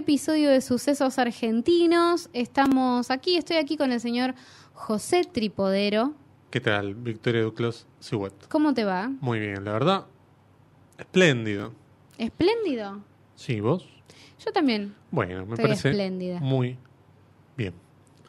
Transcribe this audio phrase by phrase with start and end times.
[0.00, 2.30] episodio de Sucesos Argentinos.
[2.32, 4.34] Estamos aquí, estoy aquí con el señor
[4.72, 6.14] José Tripodero.
[6.50, 8.48] ¿Qué tal, Victoria Duclos Siwet?
[8.48, 9.10] ¿Cómo te va?
[9.20, 10.06] Muy bien, la verdad,
[10.96, 11.72] espléndido.
[12.16, 13.00] ¿Espléndido?
[13.36, 13.86] Sí, ¿vos?
[14.44, 14.94] Yo también.
[15.10, 16.40] Bueno, me Estoy parece espléndida.
[16.40, 16.78] muy
[17.58, 17.74] bien.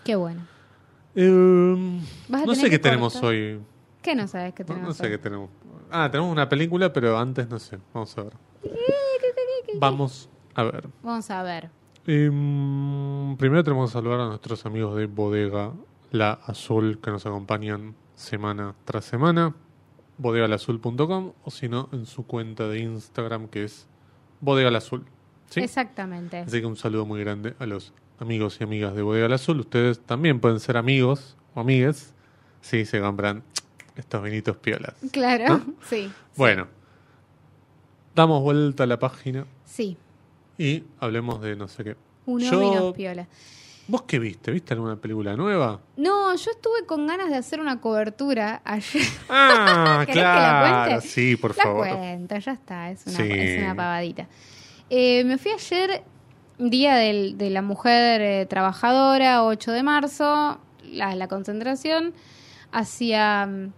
[0.04, 0.46] Qué bueno.
[1.16, 2.02] Eh,
[2.34, 3.62] a no sé qué tenemos hoy.
[4.02, 4.88] ¿Qué no sabes No, tenemos?
[4.90, 5.12] no sé hoy?
[5.12, 5.50] qué tenemos.
[5.90, 7.78] Ah, tenemos una película, pero antes no sé.
[7.94, 8.34] Vamos a ver.
[9.80, 10.90] Vamos a ver.
[11.04, 11.70] Vamos a ver.
[12.08, 15.72] Em, primero tenemos que saludar a nuestros amigos de Bodega
[16.12, 19.56] La Azul que nos acompañan semana tras semana.
[20.18, 23.88] Bodegalazul.com o si no, en su cuenta de Instagram que es
[24.40, 25.06] Bodega La Azul.
[25.50, 25.62] ¿Sí?
[25.62, 26.40] Exactamente.
[26.40, 29.60] Así que un saludo muy grande a los amigos y amigas de Bodega La Azul.
[29.60, 32.14] Ustedes también pueden ser amigos o amigues
[32.62, 33.44] si se compran
[33.96, 34.94] estos vinitos piolas.
[35.12, 35.74] Claro, ¿No?
[35.84, 36.12] sí.
[36.36, 36.68] Bueno,
[38.16, 39.98] damos vuelta a la página Sí,
[40.62, 41.96] y hablemos de no sé qué.
[42.26, 43.28] unos Yo- piola.
[43.88, 44.52] ¿Vos qué viste?
[44.52, 45.82] ¿Viste alguna película nueva?
[45.98, 49.02] No, yo estuve con ganas de hacer una cobertura ayer.
[49.28, 51.02] Ah, ¿Querés que la claro.
[51.02, 51.88] Sí, por La favor.
[51.90, 53.24] cuento, ya está, es una, Sí.
[53.30, 54.28] es una pavadita.
[54.90, 56.04] Eh, me fui ayer,
[56.60, 62.14] día del- de la mujer eh, trabajadora, 8 de marzo, la, la concentración,
[62.72, 63.74] hacía mm,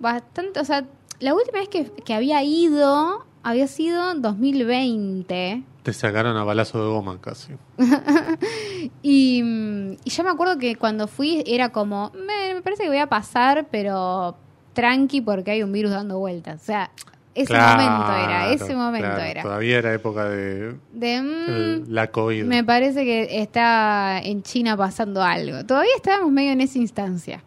[0.00, 0.86] bastante, o sea,
[1.20, 5.62] la última vez que, que había ido había sido 2020.
[5.82, 7.52] Te sacaron a balazo de goma casi.
[9.02, 12.88] Y, mm, y ya me acuerdo que cuando fui era como, me, me parece que
[12.88, 14.36] voy a pasar, pero
[14.72, 16.62] tranqui porque hay un virus dando vueltas.
[16.62, 16.90] O sea,
[17.34, 19.22] ese Claro, momento era, ese momento claro.
[19.22, 19.42] era.
[19.42, 22.44] Todavía era época de De, mm, la COVID.
[22.44, 25.64] me parece que está en China pasando algo.
[25.64, 27.42] Todavía estábamos medio en esa instancia.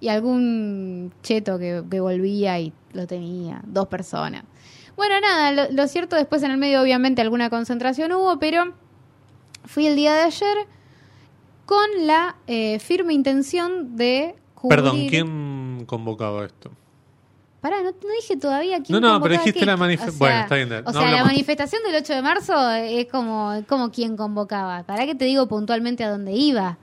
[0.00, 4.44] Y algún cheto que, que volvía y lo tenía, dos personas.
[4.96, 8.74] Bueno, nada, lo, lo cierto después en el medio obviamente alguna concentración hubo, pero
[9.64, 10.56] fui el día de ayer
[11.66, 14.78] con la eh, firme intención de cubrir...
[14.78, 16.70] Perdón, ¿quién convocaba esto?
[17.60, 19.64] Pará, no, no dije todavía quién No, no, pero dijiste qué.
[19.66, 21.26] la manife- O sea, bueno, está bien, O no sea, la hablamos.
[21.28, 24.82] manifestación del 8 de marzo es como, como quien convocaba.
[24.82, 26.76] ¿Para qué te digo puntualmente a dónde iba?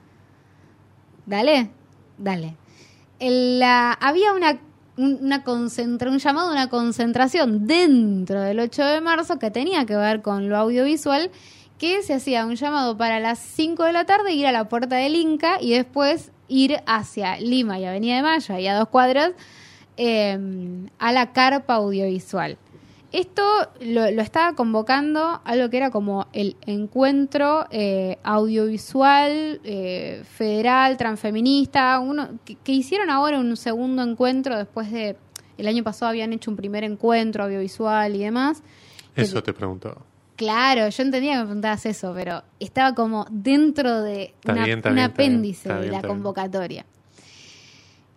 [1.24, 1.70] Dale,
[2.18, 2.56] dale.
[3.20, 8.84] El, la- había una, un- una concentra, un llamado a una concentración dentro del 8
[8.84, 11.30] de marzo que tenía que ver con lo audiovisual,
[11.78, 14.96] que se hacía un llamado para las 5 de la tarde, ir a la puerta
[14.96, 19.32] del Inca y después ir hacia Lima y Avenida de Mayo, ahí a dos cuadras,
[19.96, 20.38] eh,
[20.98, 22.58] a la carpa audiovisual.
[23.12, 23.42] Esto
[23.80, 31.98] lo, lo estaba convocando algo que era como el encuentro eh, audiovisual eh, federal, transfeminista,
[32.00, 35.16] uno que, que hicieron ahora un segundo encuentro después de
[35.58, 38.62] el año pasado habían hecho un primer encuentro audiovisual y demás.
[39.14, 39.98] Que- Eso te preguntaba.
[40.34, 44.78] Claro, yo entendía que me preguntabas eso, pero estaba como dentro de Está una- bien,
[44.78, 46.86] está un bien, está bien, apéndice de la convocatoria.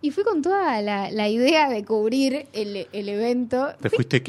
[0.02, 3.68] Y fui con toda la, la idea de cubrir el, el evento.
[3.80, 4.20] Te fuiste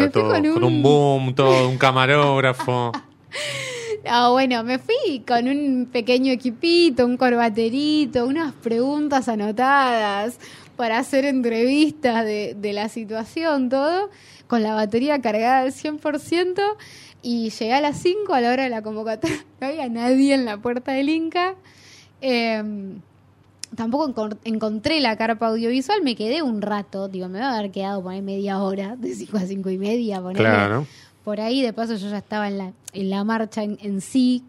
[0.00, 2.92] fui todo, con con un- boom, todo, un camarógrafo.
[4.04, 10.38] Ah, bueno, me fui con un pequeño equipito, un corbaterito, unas preguntas anotadas
[10.74, 14.10] para hacer entrevistas de, de la situación, todo,
[14.48, 16.60] con la batería cargada al 100%.
[17.22, 19.44] Y llegué a las 5 a la hora de la convocatoria.
[19.60, 21.54] No había nadie en la puerta del Inca.
[22.20, 22.60] Eh,
[23.76, 26.02] tampoco encon- encontré la carpa audiovisual.
[26.02, 27.08] Me quedé un rato.
[27.08, 29.78] Digo, me voy a haber quedado por ahí media hora, de 5 a 5 y
[29.78, 30.22] media.
[30.34, 30.86] Claro.
[31.24, 34.42] Por ahí, de paso, yo ya estaba en la, en la marcha en, en sí,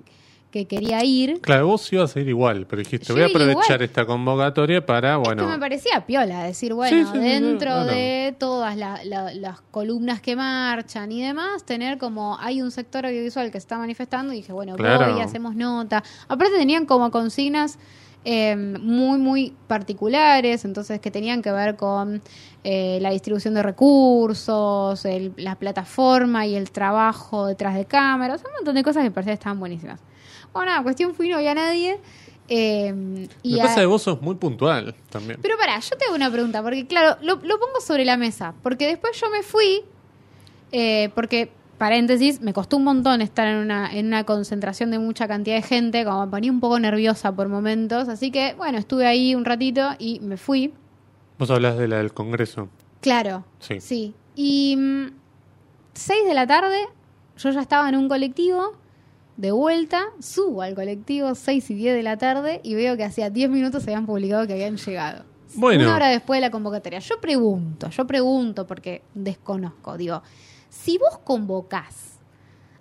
[0.50, 1.40] que quería ir.
[1.42, 3.82] Claro, vos ibas a ir igual, pero dijiste, Yo voy a aprovechar igual.
[3.84, 7.24] esta convocatoria para, bueno, Es que me parecía piola decir, bueno, Sí, sí, sí, sí,
[7.28, 12.70] dentro de todas la- la- las columnas que marchan y demás, tener como, hay un
[12.72, 15.12] sector audiovisual que se está manifestando y dije, bueno, Claro.
[15.14, 16.04] voy, hacemos nota.
[16.28, 17.78] Aparte tenían como consignas
[18.26, 22.22] eh, muy, muy particulares, entonces que tenían que ver con
[22.64, 28.52] eh, la distribución de recursos, el- la plataforma y el trabajo detrás de cámaras, un
[28.54, 30.00] montón de cosas que me parecían que estaban buenísimas.
[30.54, 32.00] Bueno, nada, cuestión fui, no había nadie.
[32.50, 35.40] eh, y pasa que vos sos muy puntual también.
[35.42, 38.54] pero pará, yo te hago una pregunta, porque claro, lo, lo pongo sobre la mesa,
[38.62, 39.82] porque después yo me fui,
[40.72, 41.52] eh, porque,
[41.84, 45.64] paréntesis, me costó un montón estar en una, en una concentración de mucha cantidad de
[45.64, 49.44] gente, como me ponía un poco nerviosa por momentos, así que, bueno, estuve ahí un
[49.44, 50.74] ratito y me fui.
[51.38, 52.70] Vos hablas de la del Congreso.
[53.02, 53.82] Claro, Sí.
[53.82, 54.14] sí.
[54.34, 54.78] Y
[55.94, 56.78] 6 de la tarde,
[57.38, 58.78] yo ya estaba en un colectivo,
[59.36, 63.30] de vuelta, subo al colectivo 6 y 10 de la tarde y veo que hacía
[63.30, 65.26] 10 minutos se habían publicado que habían llegado.
[65.56, 65.84] Bueno.
[65.84, 67.00] Una hora después de la convocatoria.
[67.00, 69.98] Yo pregunto, yo pregunto porque desconozco.
[69.98, 70.24] Digo,
[70.74, 72.20] si vos convocás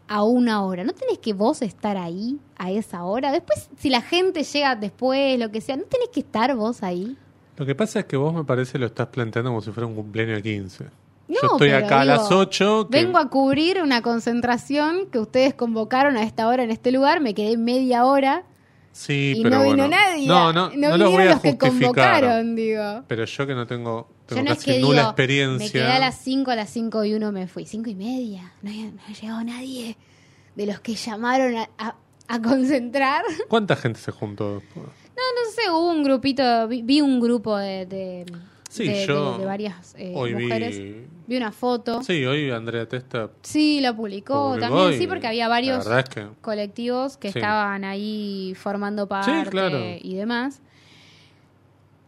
[0.09, 0.85] a una hora.
[0.85, 3.31] ¿No tenés que vos estar ahí a esa hora?
[3.33, 7.17] Después, si la gente llega después, lo que sea, ¿no tenés que estar vos ahí?
[7.57, 9.95] Lo que pasa es que vos me parece lo estás planteando como si fuera un
[9.95, 10.85] cumpleaños de 15.
[11.29, 12.89] No, Yo estoy acá a las 8.
[12.91, 17.21] que- Vengo a cubrir una concentración que ustedes convocaron a esta hora en este lugar.
[17.21, 18.43] Me quedé media hora
[18.91, 19.89] Sí, y pero no vino bueno.
[19.97, 20.27] nadie.
[20.27, 23.05] No, no, no, voy a los que convocaron, digo.
[23.09, 25.67] Pero yo que no tengo, tengo Yo no es que nula digo, experiencia.
[25.67, 27.67] me quedé a las 5, a las 5 y uno me fui.
[27.67, 28.53] 5 y media.
[28.63, 29.97] No había, no había llegado nadie
[30.57, 31.97] de los que llamaron a, a-
[32.29, 33.25] a concentrar.
[33.49, 34.63] ¿Cuánta gente se juntó?
[34.75, 38.27] No, no sé, hubo un grupito, vi, vi un grupo de, de,
[38.69, 40.79] Sí, de- yo de- de varias eh, Hoy mujeres.
[40.79, 41.07] vi.
[41.27, 42.03] Vi una foto.
[42.03, 42.15] Sí.
[42.19, 43.19] Sí, hoy Andrea Testa
[43.81, 46.27] la publicó, publicó también, sí, porque había varios es que.
[46.41, 47.39] colectivos que Sí.
[47.39, 49.79] estaban ahí formando parte claro.
[50.01, 50.61] y demás.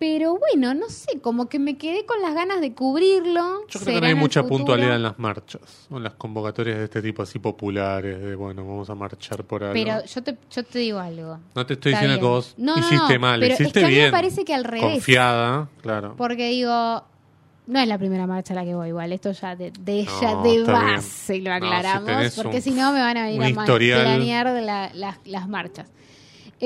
[0.07, 3.67] Pero bueno, no sé, como que me quedé con las ganas de cubrirlo.
[3.69, 4.59] Yo creo que no hay mucha futuro.
[4.59, 8.67] puntualidad en las marchas, o en las convocatorias de este tipo así populares, de bueno,
[8.67, 9.73] vamos a marchar por algo.
[9.73, 11.39] Pero yo te, yo te digo algo.
[11.55, 12.31] no te estoy Está diciendo que bien.
[12.35, 14.11] vos No, hiciste no, mal, pero es hiciste que a mí me bien.
[14.13, 14.83] parece que al revés.
[14.93, 16.15] Confiada, claro.
[16.19, 17.03] Porque digo,
[17.67, 20.21] no es la primera marcha a la que voy igual, esto ya de, de, No,
[20.21, 23.65] ya de base lo No, si aclaramos, porque si no me van a venir a
[24.03, 25.89] planear la- las marchas.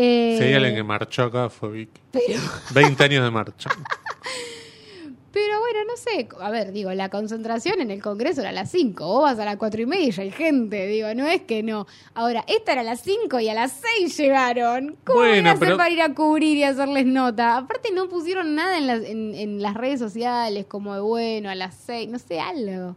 [0.01, 2.01] Eh, Si hay alguien que marchó acá fue Vicky.
[2.13, 2.41] pero,
[2.75, 3.69] 20 años de marcha.
[5.33, 8.71] pero bueno, no sé, a ver, digo, la concentración en el Congreso era a las
[8.71, 11.43] 5, vos vas a las 4 y media y ya hay gente, digo, no es
[11.43, 11.87] que no.
[12.15, 14.97] Ahora, esta era a las 5 y a las 6 llegaron.
[15.05, 17.57] ¿Cómo voy Bueno, a hacer pero- para ir a cubrir y hacerles nota?
[17.59, 21.55] Aparte no pusieron nada en las, en, en las redes sociales, como de bueno, a
[21.55, 22.97] las 6, no sé, algo.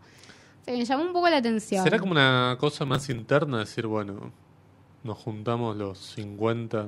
[0.66, 1.84] Se me llamó un poco la atención.
[1.84, 4.32] ¿Será como una cosa más interna decir, bueno,
[5.04, 6.88] nos juntamos los 50?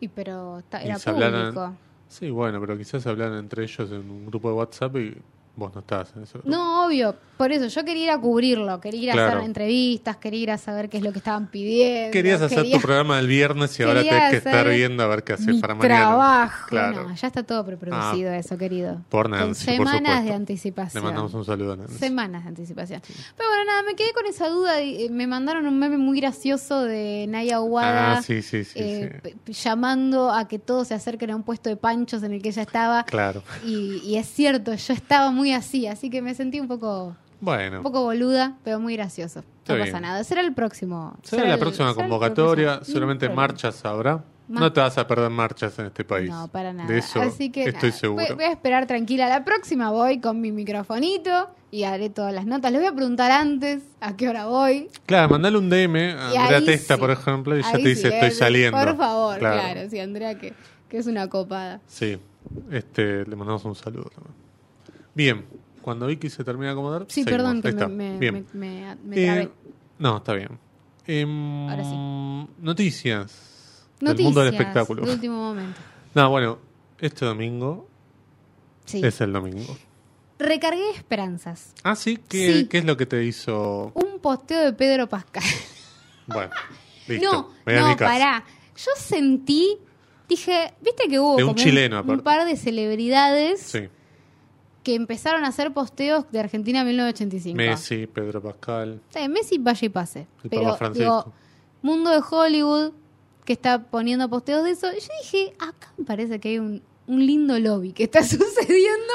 [0.00, 1.74] Y pero está- Y era se hablaran- público.
[2.08, 5.16] Sí, bueno, pero quizás hablan entre ellos en un grupo de WhatsApp y
[5.56, 6.48] vos no estás en grupo.
[6.48, 7.14] No, obvio.
[7.36, 8.80] Por eso, yo quería ir a cubrirlo.
[8.80, 9.28] Quería ir a Claro.
[9.32, 12.10] hacer entrevistas, quería ir a saber qué es lo que estaban pidiendo.
[12.12, 15.06] Querías hacer quería tu programa del viernes y ahora tenés que estar hacer viendo a
[15.06, 15.94] ver qué haces mi para mañana.
[16.00, 16.66] trabajo.
[16.68, 17.08] Claro.
[17.08, 18.36] No, ya está todo preproducido Ah.
[18.36, 19.00] eso, querido.
[19.08, 21.02] Por Nancy, semanas de Le anticipación.
[21.02, 21.94] mandamos un saludo a Nancy.
[21.98, 23.00] Semanas de anticipación.
[23.36, 24.80] Pero bueno, nada, me quedé con esa duda.
[24.82, 28.18] y, eh, me mandaron un meme muy gracioso de Naya Aguada.
[28.18, 28.78] Ah, sí, sí, sí.
[28.78, 32.50] eh, llamando a que todos se acerquen a un puesto de panchos en el que
[32.50, 33.04] ella estaba.
[33.04, 33.42] Claro.
[33.64, 37.78] Y, y es cierto, yo estaba muy así, así que me sentí un poco, Bueno,
[37.78, 39.40] un poco boluda, pero muy gracioso.
[39.40, 39.88] Está no bien.
[39.92, 40.22] pasa nada.
[40.24, 41.16] Será el próximo.
[41.22, 42.80] será la el- próxima será convocatoria.
[42.80, 43.34] problema.
[43.34, 44.22] marchas habrá.
[44.48, 46.28] No te vas a perder marchas en este país.
[46.28, 46.88] No, para nada.
[46.88, 48.26] De eso Así que estoy nada, seguro.
[48.26, 49.28] Voy, voy a esperar tranquila.
[49.28, 52.72] La próxima voy con mi microfonito y haré todas las notas.
[52.72, 54.88] Les voy a preguntar antes a qué hora voy.
[55.06, 57.00] Claro, mandale un DM a Y Andrea Testa, sí.
[57.00, 58.76] por ejemplo, y ya te dice sí, estoy eh, saliendo.
[58.76, 59.60] Por favor, Claro.
[59.60, 59.88] claro.
[59.88, 60.52] Sí, Andrea, que,
[60.88, 61.80] que es una copada.
[61.86, 62.18] Sí,
[62.72, 64.34] este, le mandamos un saludo también.
[65.20, 65.44] Bien,
[65.82, 67.04] cuando Vicky se termine de acomodar.
[67.08, 67.60] Sí, seguimos.
[67.60, 69.50] perdón que me, me, Eh,
[69.98, 70.58] no, está bien.
[71.06, 71.90] Em, Ahora sí.
[72.62, 75.04] Noticias, Noticias del mundo del espectáculo.
[75.04, 75.78] de último momento.
[76.14, 76.58] No, bueno,
[76.98, 77.86] este domingo
[78.86, 79.02] Sí.
[79.04, 79.76] es el domingo.
[80.38, 81.74] Recargué esperanzas.
[81.84, 82.66] Ah, sí, ¿Qué, Sí.
[82.68, 83.92] ¿qué es lo que te hizo?
[83.94, 85.44] Un posteo de Pedro Pascal.
[86.28, 86.50] Bueno,
[87.08, 87.30] listo.
[87.30, 88.42] No, me no, pará.
[88.74, 89.76] Yo sentí,
[90.28, 93.88] dije, viste que hubo De un como chileno, un, par de celebridades Sí,
[94.82, 97.56] que empezaron a hacer posteos de Argentina 1985.
[97.56, 100.26] Messi, Pedro Pascal, Sí, Messi vaya y pase.
[100.44, 101.02] el Pero Papa Francisco.
[101.24, 101.32] digo,
[101.82, 102.92] mundo de Hollywood
[103.44, 104.88] que está poniendo posteos de eso.
[104.92, 109.12] Y yo dije, acá me parece que hay un, un lindo lobby que está sucediendo.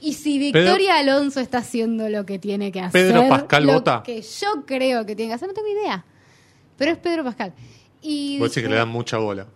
[0.00, 4.02] Y si Victoria Alonso está haciendo lo que tiene que hacer, Pedro Pascal lo vota.
[4.04, 6.04] que yo creo que tiene que hacer, no tengo idea.
[6.76, 7.54] Pero es Pedro Pascal.
[8.02, 9.46] Y Vos decís que dije, le dan mucha bola.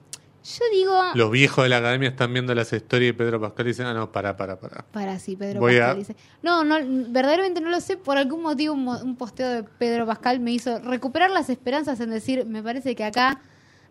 [0.42, 3.82] Yo digo, Los viejos de la academia están viendo las historias y Pedro Pascal dice,
[3.84, 4.84] ah, no, para, para, para.
[4.90, 6.16] para sí, Pedro Voy Pascal a- dice.
[6.42, 6.76] No, no,
[7.10, 7.96] verdaderamente no lo sé.
[7.96, 12.10] Por algún motivo, un, un posteo de Pedro Pascal me hizo recuperar las esperanzas en
[12.10, 13.40] decir, me parece que acá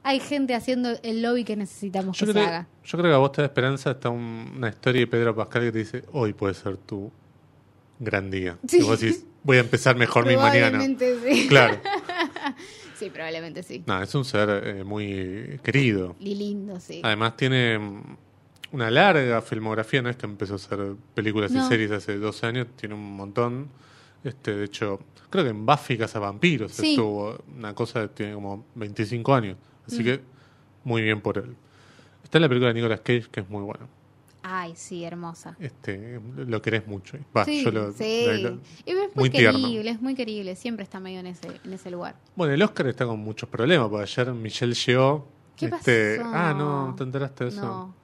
[0.02, 2.68] hay gente haciendo el lobby que necesitamos Yo que creo, se haga.
[2.86, 5.62] yo creo que a vos te da esperanza hasta un- una historia de Pedro Pascal
[5.64, 7.12] que te dice, hoy puede ser tu
[8.00, 8.58] gran día.
[8.68, 8.80] Sí.
[8.80, 10.82] Y vos decís, voy a empezar mejor mi mañana.
[10.82, 11.48] Sí.
[11.50, 11.80] Claro.
[13.00, 13.84] Sí, probablemente sí.
[13.88, 16.16] No, es un ser eh, muy querido.
[16.20, 17.00] Y lindo, sí.
[17.04, 18.18] Además tiene mm,
[18.74, 20.80] una larga filmografía, no es que empezó a hacer
[21.16, 21.66] películas No.
[21.66, 23.70] y series hace 12 años, tiene un montón.
[24.24, 26.92] Este, de hecho, creo que en Buffy Vampiros Sí.
[26.92, 29.58] estuvo una cosa tiene como 25 años.
[29.88, 30.06] Así Mm.
[30.06, 30.20] que
[30.84, 31.56] muy bien por él.
[32.24, 33.88] Está en la película de Nicolas Cage, que es muy buena.
[34.42, 35.56] Ay, sí, hermosa.
[35.60, 37.18] Este, lo querés mucho.
[37.36, 38.24] Va, sí, yo lo- sí.
[38.26, 40.56] lo- lo- Y es muy, querible, es muy querible.
[40.56, 42.16] Siempre está medio en ese, en ese lugar.
[42.36, 45.28] Bueno, el Oscar está con muchos problemas, porque ayer Michelle llegó.
[45.58, 46.30] ¿Qué este, pasó?
[46.34, 47.62] Ah, no, ¿te enteraste de eso?
[47.62, 47.96] No.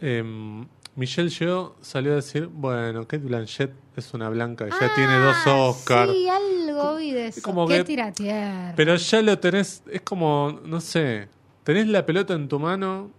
[0.00, 5.36] Em, Michelle Yeoh salió a decir, bueno, Kate Blanchett es una blanca ya tiene dos
[5.46, 6.10] Oscars.
[6.10, 7.42] Ah, Sí, algo vi de eso.
[7.42, 8.72] como Qué que-.
[8.74, 11.28] Pero ya lo tenés, es como, no sé,
[11.62, 13.10] tenés la pelota en tu mano,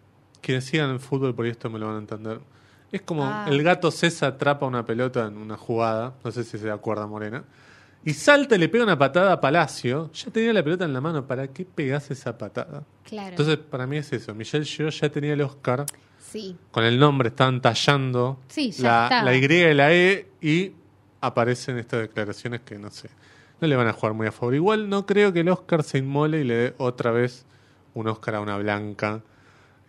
[0.41, 2.39] quienes sigan el fútbol por esto me lo van a entender.
[2.91, 3.45] Es como Ah.
[3.47, 7.43] el gato César atrapa una pelota en una jugada, no sé si se acuerda Morena,
[8.03, 11.01] y salta y le pega una patada a Palacio, ya tenía la pelota en la
[11.01, 12.83] mano, ¿para qué pegás esa patada?
[13.03, 13.29] Claro.
[13.29, 15.85] Entonces, para mí es eso, Michelle Yeoh ya tenía el Oscar,
[16.17, 16.55] sí.
[16.71, 20.71] con el nombre estaban tallando Sí, la, la Y y la E y
[21.21, 23.09] aparecen estas declaraciones que no sé,
[23.61, 24.55] no le van a jugar muy a favor.
[24.55, 27.45] Igual no creo que el Oscar se inmole y le dé otra vez
[27.93, 29.21] un Oscar a una blanca,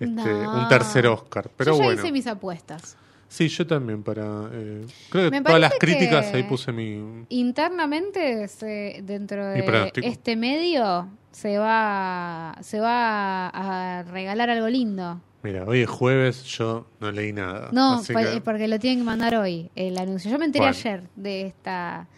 [0.00, 0.62] este, No.
[0.62, 1.50] un tercer Oscar.
[1.56, 2.96] Pero Yo ya bueno, hice mis apuestas.
[3.28, 4.48] sí, yo también para...
[4.52, 7.24] eh, creo que todas las críticas ahí puse mi...
[7.28, 15.20] Internamente, se- dentro de este medio, se va, se va a regalar algo lindo.
[15.42, 17.68] Mira, hoy es jueves, yo no leí nada.
[17.72, 20.30] No, por- que- porque lo tienen que mandar hoy, el anuncio.
[20.30, 20.76] Yo me enteré Bueno.
[20.78, 22.08] ayer de esta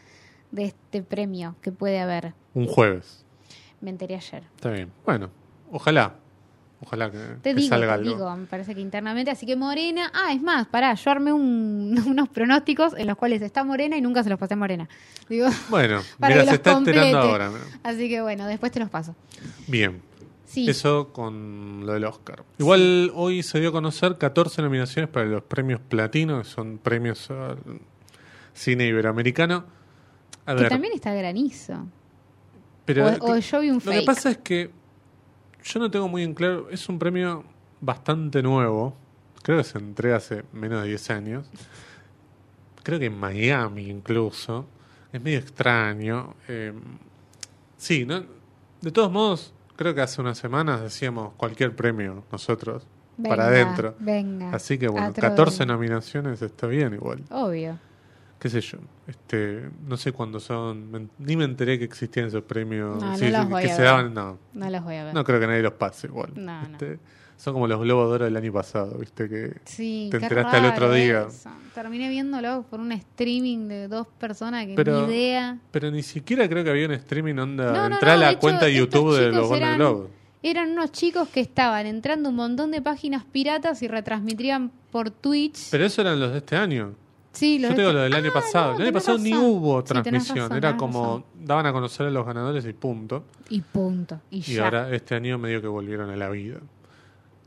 [0.51, 2.35] de este premio que puede haber.
[2.55, 3.25] un jueves.
[3.81, 4.43] Me enteré ayer.
[4.57, 4.93] Está bien.
[5.07, 5.31] Bueno,
[5.71, 6.15] ojalá.
[6.85, 8.11] Ojalá que, Te que digo, salga te algo.
[8.17, 9.31] digo, me parece que internamente.
[9.31, 10.11] Así que Morena.
[10.15, 14.01] Ah, es más, pará, yo armé un- unos pronósticos en los cuales está Morena y
[14.01, 14.89] nunca se los pasé a Morena.
[15.29, 17.51] Digo, Bueno, para mira, que se los está enterando ahora.
[17.85, 19.15] Así que bueno, después te los paso.
[19.69, 20.03] Bien.
[20.45, 20.69] Sí.
[20.69, 22.45] Eso con lo del Oscar.
[22.59, 27.31] Igual hoy se dio a conocer 14 nominaciones para los premios Platino, que son premios
[27.31, 27.57] al
[28.53, 29.65] cine iberoamericano.
[30.45, 31.87] A que ver, también está granizo.
[32.85, 34.01] pero o, o yo vi un lo fake.
[34.01, 34.71] que pasa es que
[35.62, 37.45] yo no tengo muy en claro, es un premio
[37.81, 38.95] bastante nuevo,
[39.42, 41.47] creo que se entrega hace menos de 10 años,
[42.83, 44.66] creo que en Miami incluso,
[45.12, 46.35] es medio extraño.
[46.49, 46.73] eh,
[47.76, 48.25] sí, ¿no?
[48.81, 52.87] de todos modos, creo que hace unas semanas decíamos cualquier premio nosotros,
[53.28, 53.95] para adentro.
[54.00, 54.50] Venga.
[54.54, 57.23] Así que bueno, Atro- 14 nominaciones está bien igual.
[57.31, 57.78] Obvio.
[58.43, 58.79] Qué sé yo.
[59.07, 61.09] Este, no sé cuándo son.
[61.21, 63.01] Ni me enteré que existían esos premios.
[63.01, 63.85] No, sí, que a se ver.
[63.85, 64.13] daban.
[64.13, 65.15] No, No los voy a ver.
[65.15, 66.33] no creo que nadie los pase igual.
[66.35, 66.73] No, no.
[66.73, 66.99] Este,
[67.37, 69.29] Son como los globos de oro del año pasado, ¿viste?
[69.29, 71.27] Que Sí, te enteraste al otro día.
[71.29, 71.51] eso.
[71.73, 75.59] Terminé viéndolo por un streaming de dos personas que Pero- ni idea.
[75.71, 77.87] Pero ni siquiera creo que había un streaming onda.
[77.87, 80.11] Entrá a la de hecho, cuenta de estos YouTube de los Golden eran- Globes.
[80.45, 85.69] Eran unos chicos que estaban entrando un montón de páginas piratas y retransmitían por Twitch.
[85.71, 86.95] Pero eso eran los de este año.
[87.33, 88.73] Sí, los Yo te digo de- lo del año Ah, pasado.
[88.73, 89.45] no, el año pasado ni razón.
[89.47, 90.39] hubo Sí, tenés transmisión.
[90.39, 91.25] razón, Era como.
[91.35, 93.25] Daban a conocer a los ganadores y punto.
[93.49, 94.21] Y punto.
[94.31, 94.65] Y, Y ya.
[94.65, 96.59] ahora este año medio que volvieron a la vida.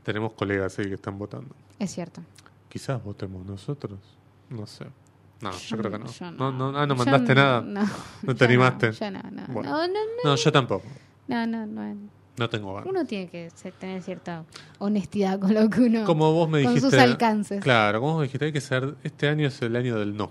[0.03, 1.55] Tenemos colegas ahí que están votando.
[1.79, 2.21] Es cierto.
[2.69, 3.99] Quizás votemos nosotros.
[4.49, 4.85] No sé.
[5.41, 6.31] No, yo, Yo creo que no.
[6.31, 7.61] No, no, ah, no Yo mandaste nada.
[7.61, 7.81] No,
[8.23, 8.91] No te animaste.
[8.91, 9.43] yo no, no.
[9.49, 9.69] Bueno.
[9.71, 10.29] No, no, no.
[10.31, 10.85] No, yo tampoco.
[11.27, 11.95] No, no, no.
[12.37, 12.81] No tengo.
[12.85, 14.43] Uno tiene que ser- tener cierta
[14.79, 16.03] honestidad con lo que uno.
[16.05, 16.91] Como vos me con dijiste.
[16.91, 17.63] sus alcances.
[17.63, 18.95] Claro, como vos me dijiste, hay que ser.
[19.03, 20.29] Este año es el año del no.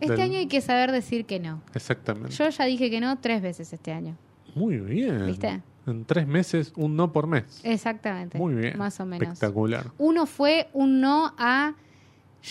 [0.00, 1.60] Este del- año hay que saber decir que no.
[1.74, 2.30] Exactamente.
[2.30, 4.16] Yo ya dije que no tres veces este año.
[4.54, 5.26] Muy bien.
[5.26, 5.60] ¿Viste?
[5.86, 7.60] En tres meses, un no por mes.
[7.62, 8.38] Exactamente.
[8.38, 8.76] Muy bien.
[8.78, 9.28] Más o menos.
[9.28, 9.86] Espectacular.
[9.98, 11.74] Uno fue un no a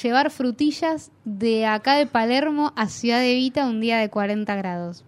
[0.04, 5.04] llevar frutillas de acá de Palermo a Ciudad de Vita un día de 40 grados.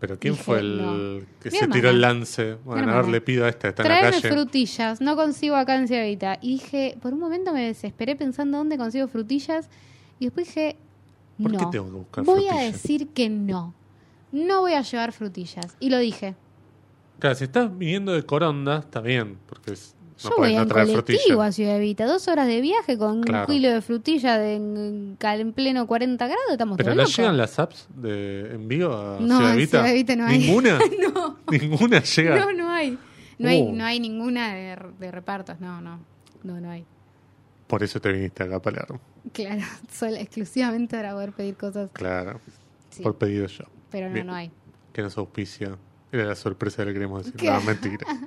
[0.00, 1.26] Pero ¿quién Dije, fue el no.
[1.40, 1.74] que Mi se hermana.
[1.74, 2.54] tiró el lance?
[2.64, 4.28] Bueno, a ver, le pido a esta, está en la calle.
[4.30, 6.38] frutillas, no consigo acá en Ciudad de Vita.
[6.40, 9.68] Y dije, por un momento me desesperé pensando dónde consigo frutillas.
[10.18, 10.76] Y después dije,
[11.42, 11.58] ¿Por no.
[11.58, 12.72] qué tengo que buscar voy a frutillas?
[12.72, 13.74] decir que no.
[14.32, 15.76] No voy a llevar frutillas.
[15.80, 16.34] Y lo dije.
[17.18, 20.68] Claro, si estás viniendo de Coronda, está bien, porque es- Yo puedes voy no en
[20.68, 21.38] colectivo frutillas.
[21.40, 23.46] a Ciudad Evita, dos horas de viaje con Claro.
[23.48, 27.58] un kilo de frutilla de, en, en pleno 40 grados, estamos Pero ¿no llegan las
[27.58, 29.70] apps de envío a No, Ciudad Evita?
[29.78, 30.38] Ciudad Evita no hay.
[30.38, 30.78] ¿Ninguna?
[31.14, 32.36] no, Ninguna llega.
[32.38, 32.98] no, no hay.
[33.38, 33.72] No, hay, Uh.
[33.72, 35.98] no hay ninguna de, de repartos, no, no.
[36.42, 36.84] No, no hay.
[37.66, 39.00] Por eso te viniste acá a Palermo.
[39.32, 39.62] Claro,
[39.92, 41.88] solo, exclusivamente para poder pedir cosas.
[41.92, 42.40] Claro,
[42.90, 43.64] Sí, por pedido yo.
[43.90, 44.26] pero no, Bien.
[44.26, 44.50] no hay.
[44.92, 45.76] Que nos auspicia.
[46.12, 47.48] Era la sorpresa que le queremos decir.
[47.50, 48.04] No, mentira.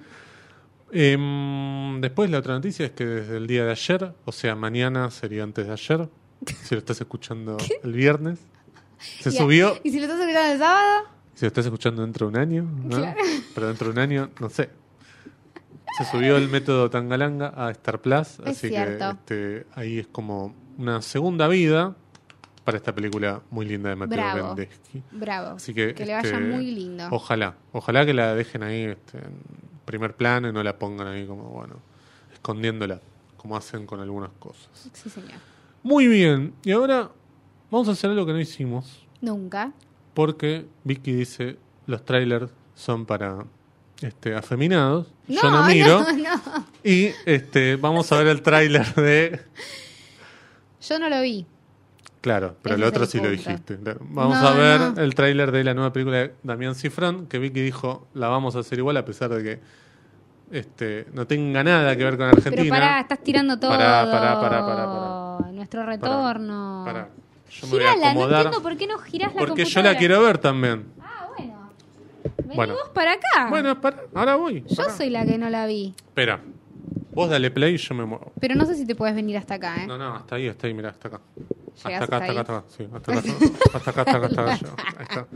[0.95, 5.09] Em, después la otra noticia es que desde el día de ayer, o sea, mañana
[5.09, 6.07] sería antes de ayer,
[6.61, 8.39] si lo estás escuchando el viernes,
[9.19, 11.07] se Y subió, ¿Y si lo estás escuchando el sábado?
[11.33, 12.97] si lo estás escuchando dentro de un año, ¿no?
[12.97, 13.19] Claro.
[13.55, 14.69] pero dentro de un año, no sé.
[15.97, 19.17] Se subió el método Tangalanga a Star Plus, Es así cierto.
[19.25, 21.95] que este, ahí es como una segunda vida
[22.63, 24.55] para esta película muy linda de Mateo Bravo.
[24.55, 25.03] Bendeschi.
[25.11, 25.55] Bravo.
[25.57, 27.07] Así que, le vaya este, muy lindo.
[27.11, 29.33] Ojalá, ojalá que la dejen ahí este, en
[29.85, 31.75] primer plano y no la pongan ahí como, bueno,
[32.33, 33.01] escondiéndola,
[33.37, 34.69] como hacen con algunas cosas.
[34.93, 35.31] Sí, señor.
[35.83, 37.11] Muy bien, y ahora
[37.69, 39.71] vamos a hacer algo que no hicimos, Nunca.
[40.13, 43.45] porque Vicky dice los trailers son para
[44.01, 45.07] este, afeminados.
[45.27, 45.99] No, Yo no miro.
[46.01, 46.65] no, no.
[46.83, 49.41] Y este, vamos a ver el tráiler de
[50.81, 51.45] Yo no lo vi.
[52.23, 53.77] Claro, pero el otro sí lo dijiste.
[53.99, 55.01] Vamos No, a ver no.
[55.01, 58.59] el tráiler de la nueva película de Damián Cifrón, que Vicky dijo, la vamos a
[58.59, 59.59] hacer igual a pesar de que
[60.57, 62.55] este, no tenga nada que ver con Argentina.
[62.63, 63.71] Pero pará, estás tirando todo.
[63.71, 65.51] Pará, pará, pará, pará, pará.
[65.51, 66.83] Nuestro retorno.
[66.85, 67.09] Pará,
[67.51, 69.97] yo me voy a Girala, no entiendo por qué no girás la porque yo la
[69.97, 70.85] quiero ver también.
[71.01, 71.71] Ah, bueno.
[72.37, 72.73] Vení Bueno.
[72.75, 73.49] vos para acá.
[73.49, 74.63] Bueno, pará, ahora voy.
[74.69, 74.89] Yo pará.
[74.95, 75.93] soy la que no la vi.
[75.97, 76.39] Espera,
[77.11, 78.31] vos dale play y yo me muevo.
[78.39, 79.87] Pero no sé si te puedes venir hasta acá, ¿eh?
[79.87, 81.19] No, no, hasta ahí, hasta ahí, mirá, hasta acá.
[81.75, 83.21] Hasta ¿Llegás acá, hasta acá, hasta acá, sí, hasta acá,
[83.73, 84.75] hasta acá, hasta acá, hasta acá, yo.
[84.97, 85.27] Ahí está,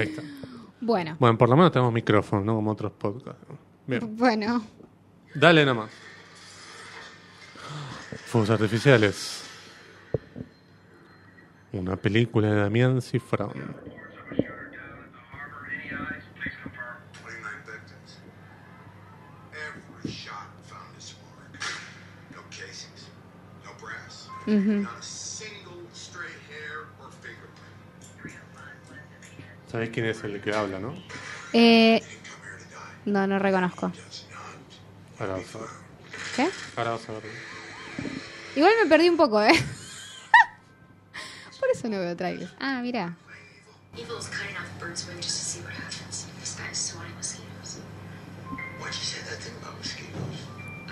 [0.00, 0.22] ahí está.
[0.80, 1.16] Bueno.
[1.18, 3.42] Bueno, por lo menos tenemos micrófono, no como otros podcasts.
[3.86, 4.62] Bien, Bueno.
[5.34, 5.90] dale nomás.
[8.26, 9.44] Fuegos artificiales.
[11.72, 13.52] Una película de Damián Cifrón.
[24.46, 25.09] 29 victims.
[29.70, 30.92] ¿Sabés quién es el que habla, no?
[31.52, 32.02] Eh,
[33.04, 33.90] no, no reconozco.
[33.90, 34.40] Just not
[35.20, 35.68] Ahora vas a ver.
[36.34, 36.50] ¿Qué?
[36.76, 37.22] Ahora vas a ver.
[38.56, 39.52] Igual me perdí un poco, ¿eh?
[41.60, 42.52] Por eso no veo trailers.
[42.58, 43.16] Ah, mira.
[43.94, 44.02] I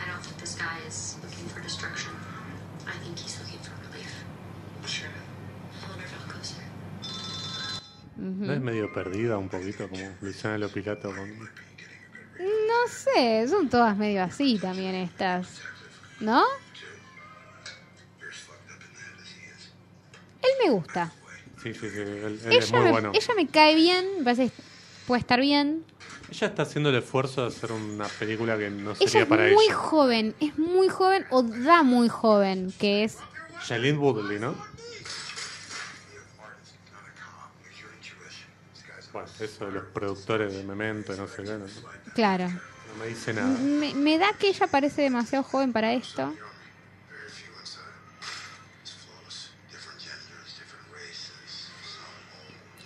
[0.06, 2.12] don't think this guy is looking for destruction.
[2.86, 3.72] I think he's looking for
[8.18, 11.38] ¿No es medio perdida un poquito como Luciana Lopilato con...
[11.38, 15.60] No sé, son todas medio así también estas.
[16.20, 16.42] ¿No?
[20.42, 21.12] Él me gusta.
[21.62, 23.12] Sí, sí, sí, él, él es Ella muy me, bueno.
[23.14, 24.62] ella me cae bien, me parece que
[25.06, 25.84] puede estar bien.
[26.30, 29.48] Ella está haciendo el esfuerzo de hacer una película que no Ella sería es para
[29.48, 29.74] muy ella.
[29.74, 33.18] joven, es muy joven o da muy joven, que es...
[33.66, 34.54] Shailene Woodley, ¿no?
[39.40, 41.66] Eso de los productores de Memento, no sé qué, no, no
[42.14, 42.48] Claro.
[42.98, 43.48] me dice nada.
[43.48, 46.34] Me, me da que ella parece demasiado joven para esto.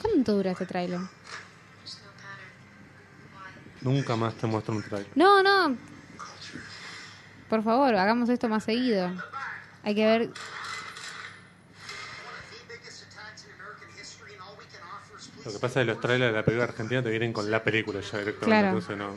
[0.01, 0.65] ¿Cuánto dura este.
[0.65, 1.09] Why?
[3.83, 5.11] Nunca más te muestro un trailer.
[5.15, 5.77] No, no.
[7.49, 9.11] Por favor, hagamos esto más seguido.
[9.83, 10.31] Hay que ver...
[15.45, 17.63] Lo que pasa es que los trailers de la película argentina te vienen con la
[17.65, 18.69] película ya directamente, Claro.
[18.79, 19.17] entonces no.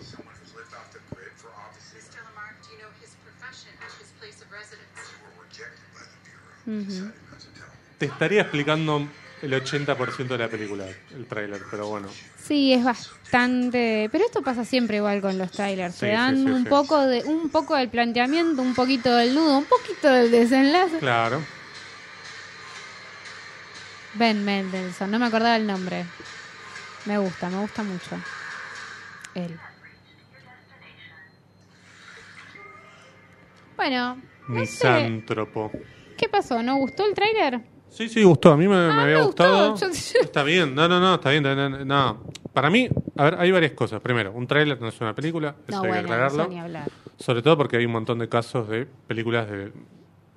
[7.98, 9.08] Te estaría explicando
[9.42, 10.86] el 80% de la película,
[11.16, 12.08] el tráiler, pero bueno.
[12.44, 14.10] Sí, es bastante...
[14.12, 15.94] Pero esto pasa siempre igual con los trailers.
[15.96, 16.70] Sí, Te sí, dan sí, un sí.
[16.70, 20.98] poco de un poco del planteamiento, un poquito del nudo, un poquito del desenlace.
[21.00, 21.42] Claro.
[24.16, 26.06] Ben Mendelssohn, no me acordaba el nombre.
[27.06, 28.18] Me gusta, me gusta mucho.
[29.36, 29.58] Él.
[33.76, 34.16] Bueno,
[34.48, 34.88] no sé.
[34.88, 35.72] Misántropo.
[36.18, 36.64] ¿Qué pasó?
[36.64, 37.62] ¿No gustó el tráiler?
[37.90, 38.52] Sí, sí, gustó.
[38.54, 39.76] A mí me, me Ah, había me gustado.
[39.76, 40.74] Está bien.
[40.76, 41.44] No, no, no, está bien.
[41.88, 42.24] No.
[42.54, 44.00] Para mí, a ver, hay varias cosas.
[44.02, 45.56] Primero, un tráiler no es una película.
[45.68, 46.44] Eso No, hay que bueno, aclararlo.
[46.44, 46.90] eso ni hablar.
[47.20, 49.72] Sobre todo porque hay un montón de casos de películas de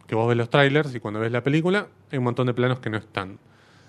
[0.06, 2.80] que vos ves los trailers y cuando ves la película hay un montón de planos
[2.80, 3.38] que no están.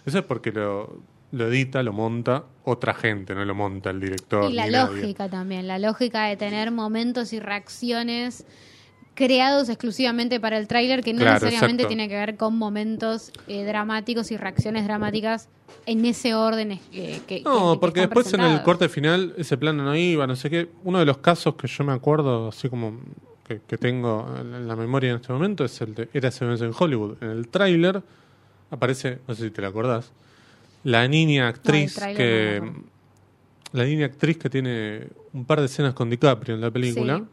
[0.09, 4.49] Eso es porque lo, lo edita, lo monta otra gente, no lo monta el director.
[4.49, 5.01] Y la ni nadie.
[5.01, 8.45] lógica también, la lógica de tener momentos y reacciones
[9.13, 11.87] creados exclusivamente para el tráiler que no Claro, necesariamente exacto.
[11.89, 15.49] tiene que ver con momentos eh, dramáticos y reacciones dramáticas
[15.85, 19.83] en ese orden eh, que, No, que porque después en el corte final ese plano
[19.83, 20.69] no iba, no sé qué.
[20.85, 22.97] Uno de los casos que yo me acuerdo, así como
[23.45, 27.17] que, que tengo en la memoria en este momento, es el de Era en Hollywood.
[27.21, 28.01] En el tráiler
[28.69, 30.11] aparece, no sé si te la acordás,
[30.83, 32.61] la niña actriz que...
[32.63, 32.99] no
[33.71, 37.17] la niña actriz que tiene un par de escenas con DiCaprio en la película.
[37.17, 37.23] Sí.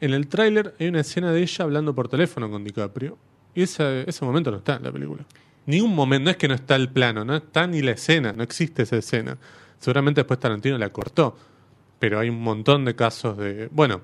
[0.00, 3.18] En el tráiler hay una escena de ella hablando por teléfono con DiCaprio.
[3.54, 5.24] Y ese, ese momento no está en la película.
[5.66, 8.32] Ni un momento, no es que no está el plano, no está ni la escena,
[8.32, 9.36] no existe esa escena.
[9.78, 11.36] Seguramente después Tarantino la cortó.
[11.98, 13.68] Pero hay un montón de casos de.
[13.70, 14.00] Bueno,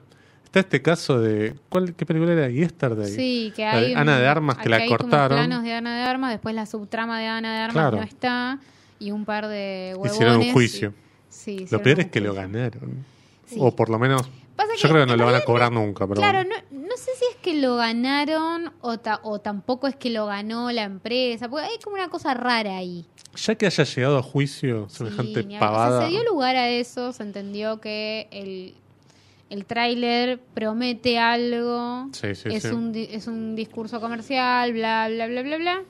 [0.48, 1.54] está este caso de.
[1.68, 2.48] ¿cuál, ¿Qué película era?
[2.48, 3.10] Yesterday.
[3.10, 3.94] Sí, que hay.
[3.94, 5.38] Ana de Armas aquí que la hay como cortaron.
[5.38, 7.96] planos de Ana de Armas, después la subtrama de Ana de Armas Claro.
[7.98, 8.58] no está.
[8.98, 10.12] Y un par de huevones.
[10.14, 10.88] Hicieron un juicio.
[10.90, 13.04] y- sí, Lo peor es que lo ganaron.
[13.46, 13.56] Sí.
[13.60, 14.22] O por lo menos.
[14.56, 16.20] Pasa Yo que creo que no lo van a cobrar no- nunca, pero.
[16.20, 16.54] Claro, bueno.
[16.72, 20.26] no, no sé si es que lo ganaron o, ta- o tampoco es que lo
[20.26, 23.06] ganó la empresa, porque hay como una cosa rara ahí.
[23.36, 25.46] Ya que haya llegado a juicio semejante Sí, hablar.
[25.46, 26.02] O sea, pavada.
[26.04, 28.74] se dio lugar a eso, se entendió que el,
[29.50, 32.68] el tráiler promete algo, Sí, sí, es, sí.
[32.68, 35.82] Un, es un discurso comercial, bla, bla, bla, bla, bla.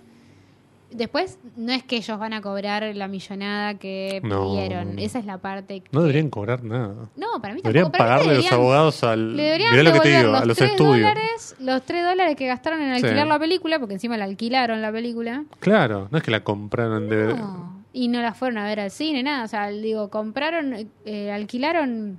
[0.91, 4.45] Después, no es que ellos van a cobrar la millonada que No.
[4.55, 4.99] pidieron.
[4.99, 5.89] Esa es la parte que...
[5.93, 7.11] No deberían cobrar nada.
[7.15, 8.05] No, para mí Deberían tampoco.
[8.05, 9.37] Mí pagarle a los deberían- abogados al.
[9.37, 10.97] Le deberían Mirá lo que te digo, los a los 3 estudios.
[10.97, 14.91] dólares, los 3 dólares que gastaron en alquilar la película, porque encima la alquilaron la
[14.91, 15.45] película.
[15.61, 17.07] Claro, no es que la compraron.
[17.07, 19.45] No, y no la fueron a ver al cine, nada.
[19.45, 22.19] O sea, digo, compraron, eh, alquilaron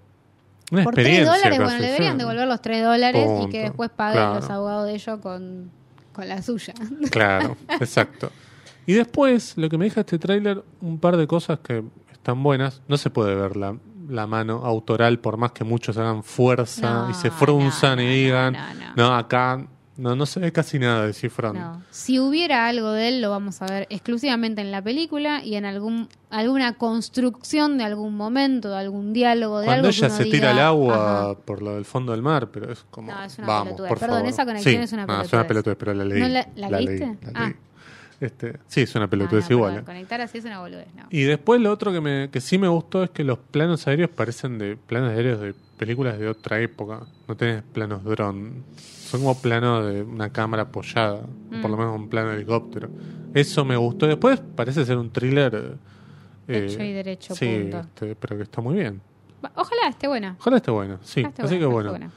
[0.72, 1.36] Una por 3 experiencia.
[1.36, 1.60] dólares.
[1.60, 4.36] Bueno, le deberían devolver los 3 dólares y que después paguen Claro.
[4.36, 5.72] los abogados de ellos con,
[6.14, 6.74] con la suya.
[7.12, 8.32] Claro, exacto.
[8.86, 12.82] Y después, lo que me deja este tráiler, un par de cosas que están buenas.
[12.88, 13.76] No se puede ver la,
[14.10, 18.06] la mano autoral por más que muchos hagan fuerza No, y se frunzan no, y
[18.06, 19.16] no, digan, no, no, no.
[19.16, 19.66] acá
[20.00, 21.58] no, no se ve casi nada de Cifrón.
[21.58, 21.84] No.
[21.92, 25.66] Si hubiera algo de él, lo vamos a ver exclusivamente en la película y en
[25.66, 29.92] algún alguna construcción de algún momento, de algún diálogo, de Cuando algo.
[29.92, 30.96] que ella uno se tira diga, al agua
[31.32, 31.36] ajá.
[31.40, 33.90] por lo del fondo del mar, pero es como, No, es una vamos, pelotudez.
[33.90, 34.30] por Perdón, favor.
[34.32, 35.48] esa conexión Sí, es una no, es una pelotudez.
[35.48, 36.20] pelotudez, pero la leí.
[36.22, 37.06] ¿No la- la leí, leíste?
[37.22, 37.54] la Ah.
[38.22, 39.78] Este, sí, es una pelotudez no, igual.
[39.78, 39.84] eh.
[39.86, 41.04] Conectar así es una boludez, no.
[41.10, 44.10] Y después lo otro que, me, que sí me gustó es que los planos aéreos
[44.10, 47.02] parecen de planos aéreos de películas de otra época.
[47.28, 48.66] No tenés planos dron.
[48.76, 51.16] Son como planos de una cámara apoyada.
[51.16, 51.80] o Por lo Mm.
[51.80, 52.90] menos un plano de helicóptero.
[53.34, 54.06] Eso me gustó.
[54.06, 55.78] Después parece ser un thriller.
[56.48, 57.80] eh, Hecho y derecho, sí, punto.
[57.80, 59.00] este, pero que está muy bien.
[59.56, 60.36] Ojalá esté buena.
[60.40, 60.98] Ojalá esté bueno.
[61.04, 61.90] Sí, esté así buena, que bueno.
[61.92, 62.12] buena.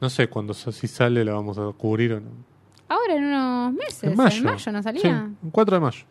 [0.00, 2.30] No sé cuándo si sale la vamos a cubrir o no.
[2.92, 4.36] Ahora en unos meses, En mayo.
[4.38, 5.30] en mayo no Sí, salía.
[5.42, 6.04] el 4 de mayo.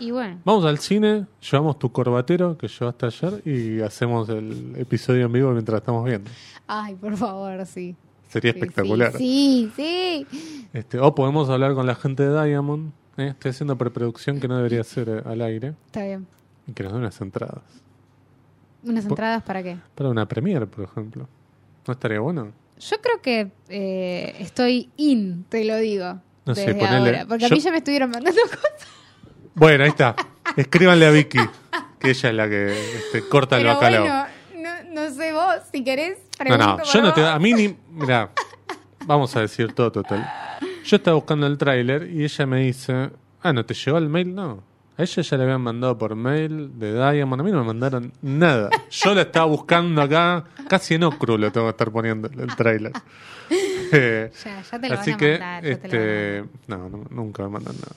[0.00, 5.26] Y bueno, Vamos al cine, llevamos tu corbatero que llevaste ayer y hacemos el episodio
[5.26, 6.30] en vivo mientras estamos viendo.
[6.66, 7.96] ay, por favor, sí.
[8.28, 9.12] Sería Sí, espectacular.
[9.12, 10.26] Sí, sí.
[10.30, 10.68] sí.
[10.72, 12.92] Este, o podemos hablar con la gente de Diamond.
[13.16, 13.28] ¿eh?
[13.28, 15.74] Estoy haciendo preproducción que no debería ser al aire.
[15.86, 16.26] Está bien.
[16.66, 17.62] Y que nos den unas entradas.
[18.84, 19.78] ¿Unas entradas para qué?
[19.94, 21.26] Para una premiere, por ejemplo.
[21.86, 22.52] ¿No estaría bueno?
[22.78, 26.20] Yo creo que eh, estoy in, te lo digo.
[26.46, 27.26] No sé, ponele- ahora.
[27.28, 28.88] Porque a mí ya me estuvieron mandando cosas.
[29.54, 30.14] Bueno, ahí está.
[30.56, 31.38] Escríbanle a Vicky,
[31.98, 34.02] que ella es la que este, corta el Pero bacalao.
[34.02, 34.26] bueno,
[34.94, 37.24] no, no sé vos, si querés, No, no, yo no te.
[37.26, 37.76] A mí ni.
[37.90, 38.30] Mira,
[39.04, 40.26] vamos a decir todo total.
[40.84, 43.10] Yo estaba buscando el tráiler y ella me dice:
[43.42, 44.34] Ah, ¿no te llegó el mail?
[44.34, 44.62] No.
[44.98, 47.40] A ella ya le habían mandado por mail de Diamond.
[47.40, 48.68] A mí no me mandaron nada.
[48.90, 50.44] Yo la estaba buscando acá.
[50.68, 52.92] Casi en ocru lo tengo que estar poniendo el tráiler.
[53.92, 55.64] Eh, Ya, ya te lo Así van a que, mandar.
[55.64, 57.96] ya te lo van a este, no, no, nunca me mandan nada.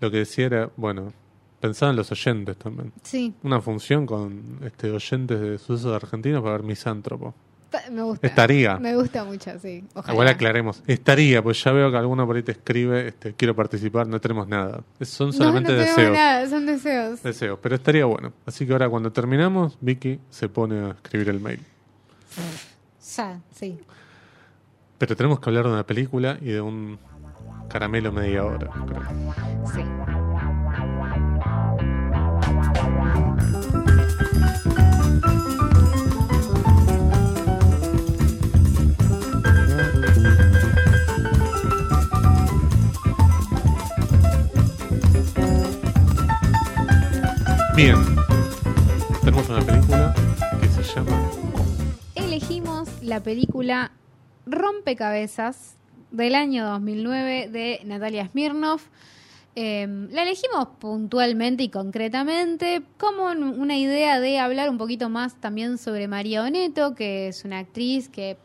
[0.00, 1.12] Lo que decía era, bueno,
[1.60, 2.92] pensaba en los oyentes también.
[3.02, 7.34] Sí, Una función con este oyentes de sucesos argentinos para ver misántropo.
[7.90, 8.26] Me gusta.
[8.26, 8.76] Estaría.
[8.78, 9.84] Me gusta mucho, sí.
[9.94, 10.12] Ojalá.
[10.12, 10.82] Igual aclaremos.
[10.86, 14.48] Estaría, pues ya veo que alguno por ahí te escribe, este, quiero participar, no tenemos
[14.48, 14.82] nada.
[15.00, 16.16] Es- Son No, solamente no tenemos deseos.
[16.16, 17.22] nada, son deseos.
[17.22, 18.32] Deseos, pero estaría bueno.
[18.46, 21.60] Así que ahora cuando terminamos, Vicky se pone a escribir el mail.
[23.16, 23.78] Ya, sí.
[24.98, 26.98] Pero tenemos que hablar de una película y de un
[27.68, 28.70] caramelo media hora.
[28.86, 29.02] creo.
[29.74, 29.82] Sí.
[47.78, 47.94] Bien.
[49.20, 50.12] Tenemos una película
[50.60, 51.30] que se llama
[52.16, 53.92] Elegimos la película
[54.46, 55.76] Rompecabezas
[56.10, 58.80] del año 2009 de Natalia Smirnov.
[59.54, 65.36] Eh, la elegimos puntualmente y concretamente como un- una idea de hablar un poquito más
[65.40, 68.38] también sobre María Oneto, que es una actriz que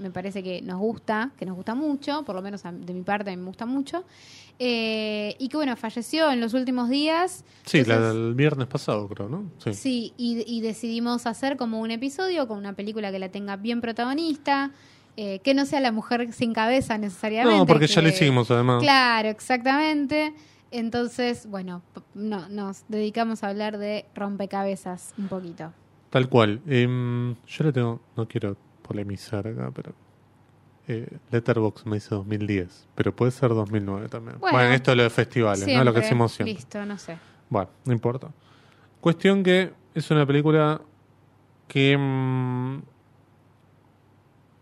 [0.00, 3.02] me parece que nos gusta, que nos gusta mucho, por lo menos a- de mi
[3.02, 4.04] parte me gusta mucho,
[4.58, 7.44] eh, y que bueno, falleció en los últimos días.
[7.64, 9.44] Sí, la Entonces- del viernes pasado, creo, ¿no?
[9.58, 9.74] Sí.
[9.74, 13.80] Sí, y, y decidimos hacer como un episodio con una película que la tenga bien
[13.80, 14.72] protagonista,
[15.16, 17.58] eh, que no sea la mujer sin cabeza necesariamente.
[17.58, 18.82] No, porque ya lo hicimos, además.
[18.82, 20.34] Claro, exactamente.
[20.70, 21.82] Entonces, bueno,
[22.14, 25.72] no, nos dedicamos a hablar de rompecabezas un poquito.
[26.10, 26.60] Tal cual.
[26.66, 28.56] Em, yo le tengo, no quiero
[28.90, 29.92] polemizar acá, pero
[30.88, 34.40] eh, Letterboxd me dice 2010, pero puede ser 2009 también.
[34.40, 35.84] Bueno, Bueno, esto es lo de festivales, ¿no?
[35.84, 36.54] Lo que hacemos siempre.
[36.54, 37.16] Listo, no sé.
[37.48, 38.32] Bueno, no importa.
[39.00, 40.80] Cuestión que es una película
[41.68, 42.82] que mm,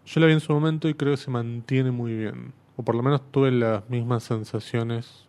[0.05, 2.53] yo la vi en su momento y creo que se mantiene muy bien.
[2.77, 5.27] O por lo menos tuve las mismas sensaciones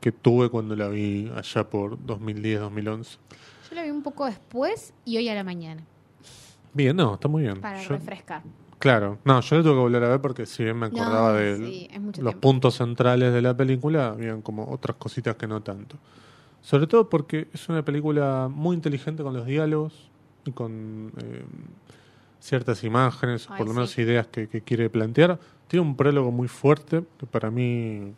[0.00, 3.18] que tuve cuando la vi allá por 2010-2011.
[3.70, 5.84] Yo la vi un poco después y hoy a la mañana,
[6.72, 7.60] Bien, no, está muy bien.
[7.60, 8.42] para Yo- refrescar.
[8.78, 11.56] claro, no, yo la tuve que volver a ver porque si bien me acordaba de
[11.56, 12.40] sí, es mucho los tiempo.
[12.48, 15.96] puntos centrales de la película, habían como otras cositas que no tanto.
[16.62, 20.10] Sobre todo porque es una película muy inteligente con los diálogos
[20.44, 21.44] y con eh,
[22.38, 24.02] ciertas imágenes, o Ay, por lo menos sí.
[24.02, 25.38] ideas que, que quiere plantear.
[25.68, 28.12] Tiene un prólogo muy fuerte, que para mí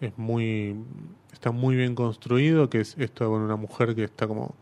[0.00, 0.76] es muy
[1.32, 4.54] está muy bien construido, que es esto de bueno, una mujer que está como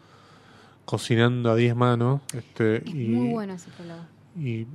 [0.84, 2.20] cocinando a 10 manos.
[2.34, 4.02] Este, Es y, muy bueno ese prólogo.
[4.36, 4.66] y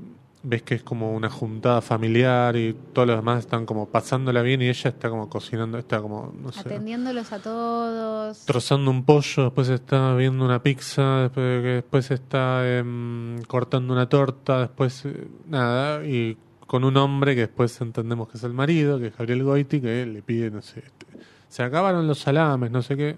[0.41, 4.61] ves que es como una juntada familiar y todos los demás están como pasándola bien
[4.61, 8.45] y ella está como cocinando, está como, no sé, Atendiéndolos a todos.
[8.45, 14.61] trozando un pollo, después está viendo una pizza, después, después está em, cortando una torta,
[14.61, 19.07] después eh, nada, y con un hombre que después entendemos que es el marido, que
[19.07, 21.05] es Gabriel Goiti, que le pide, no sé, este,
[21.49, 23.17] se acabaron los salames, no sé qué,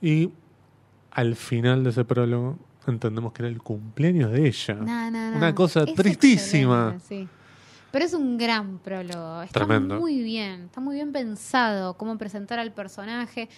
[0.00, 0.30] y
[1.10, 4.74] al final de ese prólogo entendemos que era el cumpleaños de ella.
[4.74, 5.36] No, no, no.
[5.36, 6.96] Una cosa Es tristísima.
[7.06, 7.28] sí.
[7.92, 9.42] Pero es un gran prólogo.
[9.42, 9.98] Está Tremendo.
[9.98, 10.66] muy bien.
[10.66, 13.48] Está muy bien pensado cómo presentar al personaje.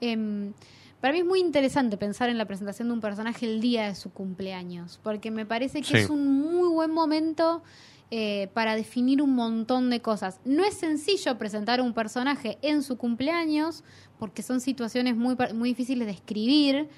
[0.00, 0.54] Em,
[1.02, 3.94] para mí es muy interesante pensar en la presentación de un personaje el día de
[3.94, 4.98] su cumpleaños.
[5.02, 5.96] Porque me parece que Sí.
[5.98, 7.62] es un muy buen momento
[8.10, 10.40] eh, para definir un montón de cosas.
[10.46, 13.82] No es sencillo presentar a un personaje en su cumpleaños,
[14.24, 16.88] porque son situaciones muy, muy difíciles de escribir.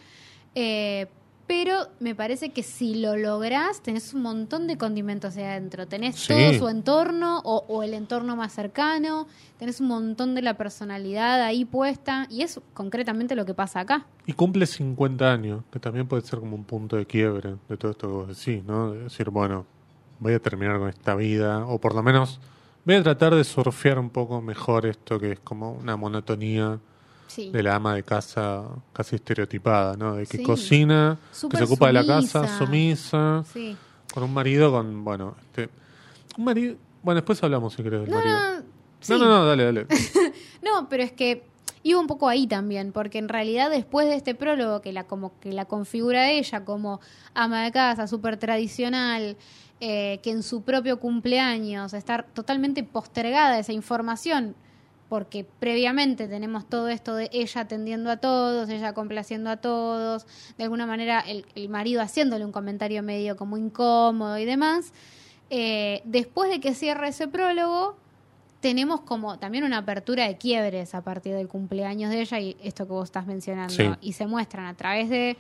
[0.55, 1.09] eh,
[1.49, 5.87] pero me parece que si lo lográs, tenés un montón de condimentos ahí adentro.
[5.87, 6.29] Tenés Sí.
[6.33, 11.41] todo su entorno o, o el entorno más cercano, tenés un montón de la personalidad
[11.43, 14.07] ahí puesta, y es concretamente lo que pasa acá.
[14.27, 17.93] Y cumple 50 años, que también puede ser como un punto de quiebre de todo
[17.93, 18.91] esto que vos decís, ¿no?
[18.93, 19.67] De decir, bueno,
[20.19, 22.41] voy a terminar con esta vida, o por lo menos
[22.85, 26.81] voy a tratar de surfear un poco mejor esto que es como una monotonía
[27.27, 27.51] Sí.
[27.51, 30.15] de la ama de casa casi estereotipada, ¿no?
[30.17, 30.43] De que Sí.
[30.43, 31.19] cocina,
[31.51, 33.77] que se ocupa de la casa, sumisa, Sí.
[34.13, 35.69] con un marido con, bueno, este...
[36.39, 36.77] Un marido...
[37.03, 38.37] Bueno, después hablamos si querés del No, marido.
[39.09, 39.87] no, no, no, dale, dale.
[40.63, 41.45] No, pero es que
[41.83, 45.39] iba un poco ahí también, porque en realidad después de este prólogo que la como
[45.41, 47.01] que la configura ella como
[47.35, 49.37] ama de casa, súper tradicional,
[49.81, 54.57] eh, que en su propio cumpleaños está totalmente postergada esa información,
[55.09, 60.27] porque previamente tenemos todo esto de ella atendiendo a todos, ella complaciendo a todos,
[60.59, 64.93] de alguna manera el, el marido haciéndole un comentario medio como incómodo y demás.
[65.51, 67.97] Eh, después de que cierra ese prólogo,
[68.61, 72.87] tenemos como también una apertura de quiebres a partir del cumpleaños de ella y esto
[72.87, 73.73] que vos estás mencionando.
[73.73, 73.91] Sí.
[74.01, 75.37] Y se muestran a través de,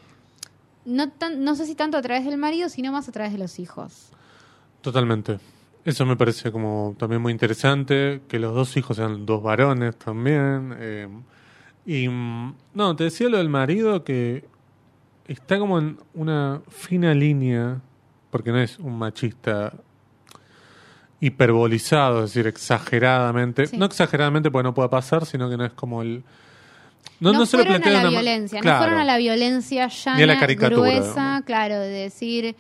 [0.85, 3.39] no, tan, no sé si tanto a través del marido, sino más a través de
[3.39, 4.11] los hijos.
[4.81, 5.41] Totalmente.
[5.87, 10.75] Eso me parece como también muy interesante, que los dos hijos sean dos varones también.
[10.79, 11.09] eh,
[11.87, 14.45] y mm, no, te decía lo del marido que
[15.29, 17.81] está como en una fina línea,
[18.31, 19.73] porque no es un machista
[21.21, 23.67] hiperbolizado, es decir, exageradamente.
[23.67, 23.77] Sí.
[23.77, 26.23] No exageradamente porque no pueda pasar, sino que no es como el...
[27.21, 28.79] No, No, no se lo fueron a plantea la una violencia, no Claro.
[28.79, 31.45] fueron a la violencia llana, Ni a la caricatura, gruesa, digamos.
[31.47, 32.57] claro, de decir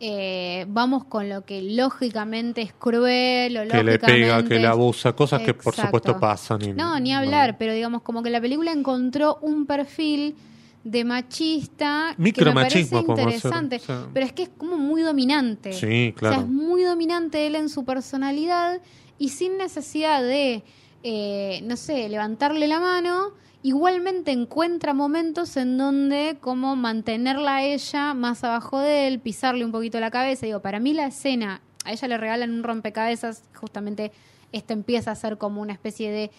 [0.00, 5.12] eh, vamos con lo que lógicamente es cruel o que le pega, que le abusa,
[5.14, 6.62] cosas que por supuesto pasan.
[6.62, 10.36] y- No, ni hablar, pero digamos como que la película encontró un perfil
[10.84, 14.06] de machista que me parece Micromachismo, hacer, interesante, o sea.
[14.14, 15.72] pero es que es como muy dominante.
[15.72, 16.42] Sí, O sea, claro.
[16.42, 18.80] es muy dominante él en su personalidad
[19.18, 20.62] y sin necesidad de,
[21.02, 23.32] eh, no sé, levantarle la mano,
[23.62, 29.72] igualmente encuentra momentos en donde como mantenerla a ella más abajo de él, pisarle un
[29.72, 30.46] poquito la cabeza.
[30.46, 34.12] Digo, para mí la escena, a ella le regalan un rompecabezas, justamente
[34.52, 36.30] este empieza a ser como una especie de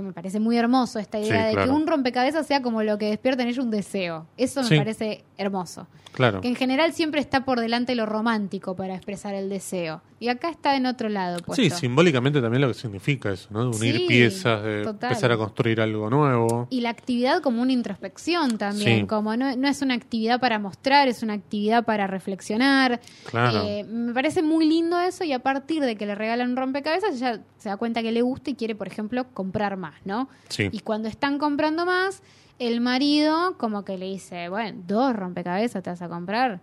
[0.00, 1.66] que me parece muy hermoso esta idea Sí, de claro.
[1.72, 4.26] que un rompecabezas sea como lo que despierta en ella un deseo.
[4.36, 4.76] Eso me Sí.
[4.78, 5.86] parece hermoso.
[6.12, 6.40] Claro.
[6.40, 10.02] Que en general siempre está por delante lo romántico para expresar el deseo.
[10.18, 11.38] Y acá está en otro lado.
[11.38, 11.62] Puesto.
[11.62, 13.70] Sí, simbólicamente también lo que significa eso, ¿no?
[13.70, 16.66] Unir Sí, piezas, de empezar a construir algo nuevo.
[16.68, 19.06] Y la actividad como una introspección también, Sí.
[19.06, 23.00] como no, no es una actividad para mostrar, es una actividad para reflexionar.
[23.30, 23.62] Claro.
[23.64, 27.14] Eh, me parece muy lindo eso y a partir de que le regalan un rompecabezas,
[27.14, 30.28] ella se da cuenta que le gusta y quiere, por ejemplo, comprar más, ¿no?
[30.48, 30.68] Sí.
[30.72, 32.22] Y cuando están comprando más,
[32.58, 36.60] el marido como que le dice, bueno, dos rompecabezas te vas a comprar.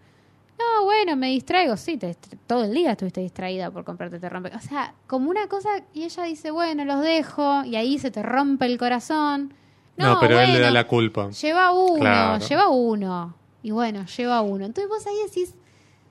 [0.60, 1.78] No, bueno, me distraigo.
[1.78, 4.72] Sí, te, te- todo el día estuviste distraída por comprarte este rompecabezas.
[4.72, 8.24] O sea, como una cosa, y ella dice, bueno, los dejo, y ahí se te
[8.24, 9.54] rompe el corazón.
[9.98, 11.30] No, pero él le da la culpa.
[11.32, 12.46] Lleva uno, Claro.
[12.48, 13.36] lleva uno.
[13.63, 14.66] Y bueno, lleva uno.
[14.66, 15.56] Entonces vos ahí decís,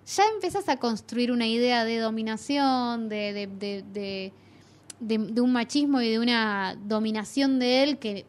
[0.07, 4.33] ya empezás a construir una idea de dominación, de, de, de, de,
[5.01, 8.27] de- de un machismo y de una dominación de él que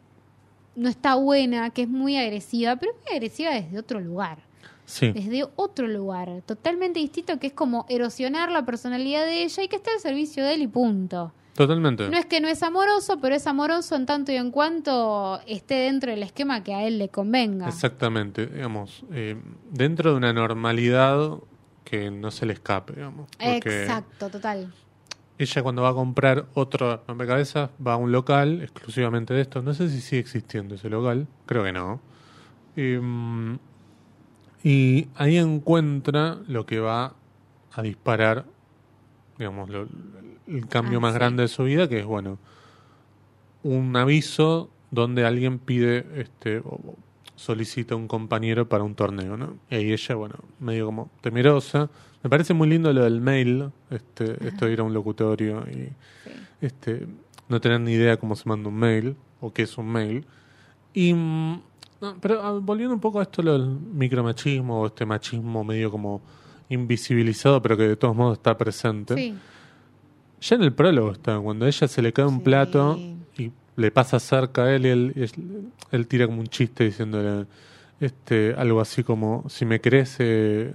[0.76, 4.38] no está buena, que es muy agresiva, pero es muy agresiva desde otro lugar.
[4.84, 5.12] Sí.
[5.12, 9.76] Desde otro lugar, totalmente distinto, que es como erosionar la personalidad de ella y que
[9.76, 11.32] está al servicio de él y punto.
[11.54, 12.08] Totalmente.
[12.08, 15.74] No es que no es amoroso, pero es amoroso en tanto y en cuanto esté
[15.74, 17.66] dentro del esquema que a él le convenga.
[17.68, 18.46] Exactamente.
[18.46, 19.36] Digamos, eh,
[19.72, 21.32] dentro de una normalidad
[21.84, 23.28] que no se le escape, digamos.
[23.40, 24.72] Exacto, total.
[25.38, 29.62] Ella cuando va a comprar otro rompecabezas va a un local exclusivamente de esto.
[29.62, 32.00] No sé si sigue existiendo ese local, creo que no.
[32.76, 33.58] Y, mm,
[34.64, 37.14] y ahí encuentra lo que va
[37.72, 38.44] a disparar,
[39.38, 39.86] digamos, lo-
[40.48, 41.18] el cambio Ah, más sí.
[41.18, 42.38] grande de su vida, que es, bueno,
[43.62, 46.62] un aviso donde alguien pide, este,
[47.38, 49.56] solicita un compañero para un torneo, ¿no?
[49.70, 51.88] Y ahí ella, bueno, medio como temerosa.
[52.22, 55.88] Me parece muy lindo lo del mail, este, esto de ir a un locutorio y
[56.60, 57.06] este,
[57.48, 60.24] no tener ni idea cómo se manda un mail o qué es un mail.
[60.92, 61.62] Y, mm,
[62.00, 65.90] no, pero ah, volviendo un poco a esto lo del micromachismo o este machismo medio
[65.92, 66.20] como
[66.68, 69.14] invisibilizado, pero que de todos modos está presente.
[69.14, 69.34] Sí.
[70.40, 72.42] Ya en el prólogo está, cuando a ella se le cae un Sí.
[72.44, 72.98] plato
[73.78, 77.46] le pasa cerca a él y él, y él- él tira como un chiste diciéndole
[78.00, 80.72] este, algo así como, si me querés, eh,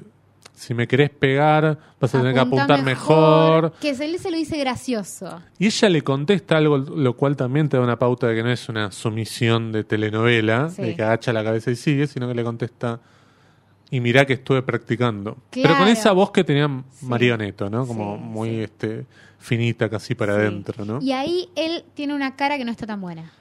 [0.53, 3.73] si me querés pegar, vas a tener que Apunta apuntar mejor.
[3.81, 5.41] Que él se lo dice gracioso.
[5.57, 8.51] Y ella le contesta algo, lo cual también te da una pauta de que no
[8.51, 10.81] es una sumisión de telenovela, Sí.
[10.81, 12.99] de que agacha la cabeza y sigue, sino que le contesta,
[13.89, 15.37] y mirá que estuve practicando.
[15.51, 17.05] Pero con esa voz que tenía Sí.
[17.05, 17.85] Marioneto, ¿no?
[17.87, 19.05] Como Sí, muy este
[19.43, 20.39] finita, casi para Sí.
[20.41, 20.99] adentro, ¿no?
[21.01, 23.32] Y ahí él tiene una cara que no está tan buena.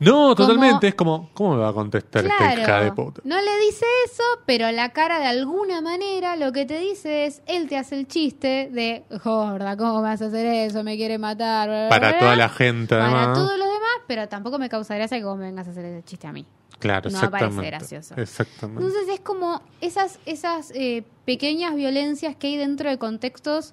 [0.00, 0.88] No, Como- totalmente.
[0.88, 3.20] Es como, ¿cómo me va a contestar esta hija de Claro, puta?
[3.24, 7.40] no le dice eso, pero la cara de alguna manera lo que te dice es,
[7.46, 10.82] él te hace el chiste de, gorda, ¿cómo me vas a hacer eso?
[10.82, 11.68] Me quiere matar.
[11.68, 12.18] bla, Para bla".
[12.18, 13.38] toda la gente, Para además.
[13.38, 16.02] todos los demás, pero tampoco me causa gracia que vos me vengas a hacer ese
[16.02, 16.46] chiste a mí.
[16.80, 17.70] Claro, no me parece exactamente.
[17.70, 18.14] gracioso.
[18.16, 18.82] Exactamente.
[18.82, 23.72] Entonces es como esas, esas eh, pequeñas violencias que hay dentro de contextos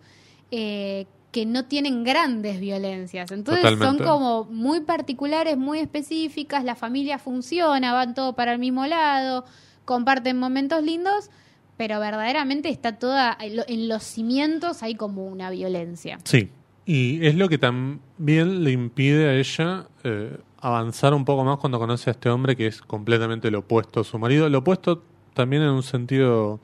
[0.51, 3.31] eh, que no tienen grandes violencias.
[3.31, 4.03] Entonces Totalmente.
[4.03, 9.45] son como muy particulares, muy específicas, la familia funciona, van todo para el mismo lado,
[9.85, 11.29] comparten momentos lindos,
[11.77, 16.19] pero verdaderamente está toda, en los cimientos hay como una violencia.
[16.23, 16.49] Sí.
[16.85, 21.77] Y es lo que también le impide a ella eh, avanzar un poco más cuando
[21.77, 24.49] conoce a este hombre que es completamente lo opuesto a su marido.
[24.49, 25.03] Lo opuesto
[25.35, 26.59] también en un sentido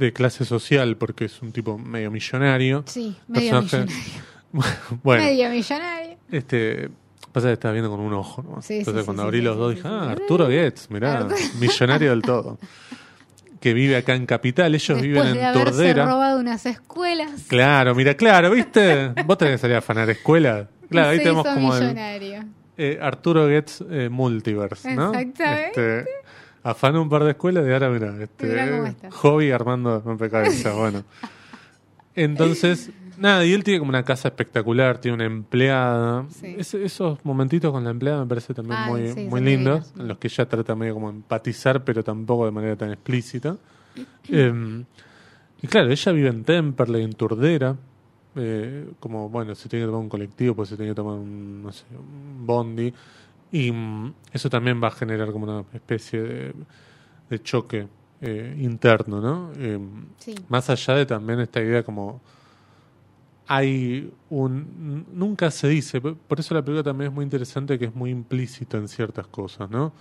[0.00, 2.82] de clase social, porque es un tipo medio millonario.
[2.86, 4.22] Sí, medio Personaje- millonario.
[5.04, 6.16] bueno, Medio millonario.
[6.32, 6.90] este
[7.32, 8.42] pasa que estaba viendo con un ojo.
[8.42, 8.60] ¿no?
[8.60, 12.10] Sí, Entonces sí, cuando sí, abrí los dos dije, ah, Arturo Goetz, mirá, Arturo- millonario
[12.10, 12.58] del todo.
[13.60, 16.06] Que vive acá en Capital, ellos Después viven de en haberse Tordera.
[16.06, 17.44] robado unas escuelas.
[17.46, 19.08] Claro, mira, claro, ¿viste?
[19.26, 20.66] Vos tenés que salir a afanar escuela.
[20.88, 21.94] Claro, ahí tenemos como el
[22.78, 25.12] eh, Arturo Goetz eh, Multiverse, ¿no?
[25.14, 25.98] Exactamente.
[25.98, 26.10] Este,
[26.62, 29.10] afana un par de escuelas y ahora, mira, este, Mirá cómo está.
[29.10, 31.04] hobby armando rompecabezas, bueno.
[32.16, 36.26] Entonces, nada, y él tiene como una casa espectacular, tiene una empleada.
[36.30, 36.56] Sí.
[36.58, 40.08] Esos momentitos con la empleada me parece también Ah, muy, sí, muy son lindos, en
[40.08, 43.56] los que ella trata medio como empatizar, pero tampoco de manera tan explícita.
[44.28, 44.84] Em,
[45.62, 47.76] y claro, ella vive en Temperley, en Turdera.
[48.36, 51.62] eh, como, bueno, se tiene que tomar un colectivo, pues se tiene que tomar un,
[51.64, 52.92] no sé, un bondi.
[53.52, 56.54] Y mm, eso también va a generar como una especie de,
[57.28, 57.88] de choque
[58.20, 59.52] eh, interno, ¿no?
[59.58, 60.34] Em, Sí.
[60.48, 62.20] más allá de también esta idea como
[63.46, 67.94] hay un nunca se dice por eso la película también es muy interesante que es
[67.94, 69.92] muy implícito en ciertas cosas no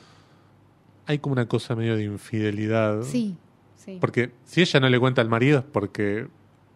[1.08, 3.36] hay como una cosa medio de infidelidad Sí,
[3.76, 3.98] sí.
[4.00, 6.28] porque si ella no le cuenta al marido es porque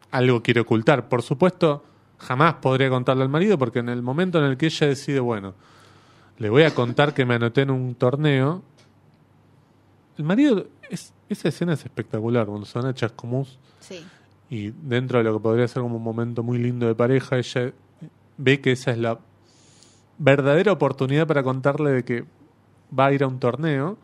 [0.10, 1.84] algo quiere ocultar por supuesto
[2.18, 5.54] jamás podría contarle al marido porque en el momento en el que ella decide bueno
[6.40, 8.62] le voy a contar que me anoté en un torneo
[10.18, 14.04] el marido es, esa escena es espectacular cuando se van a Chascomús Sí.
[14.50, 17.74] y dentro de lo que podría ser como un momento muy lindo de pareja, ella
[18.38, 19.20] ve que esa es la
[20.18, 22.26] verdadera oportunidad para contarle de que
[22.98, 23.98] va a ir a un torneo.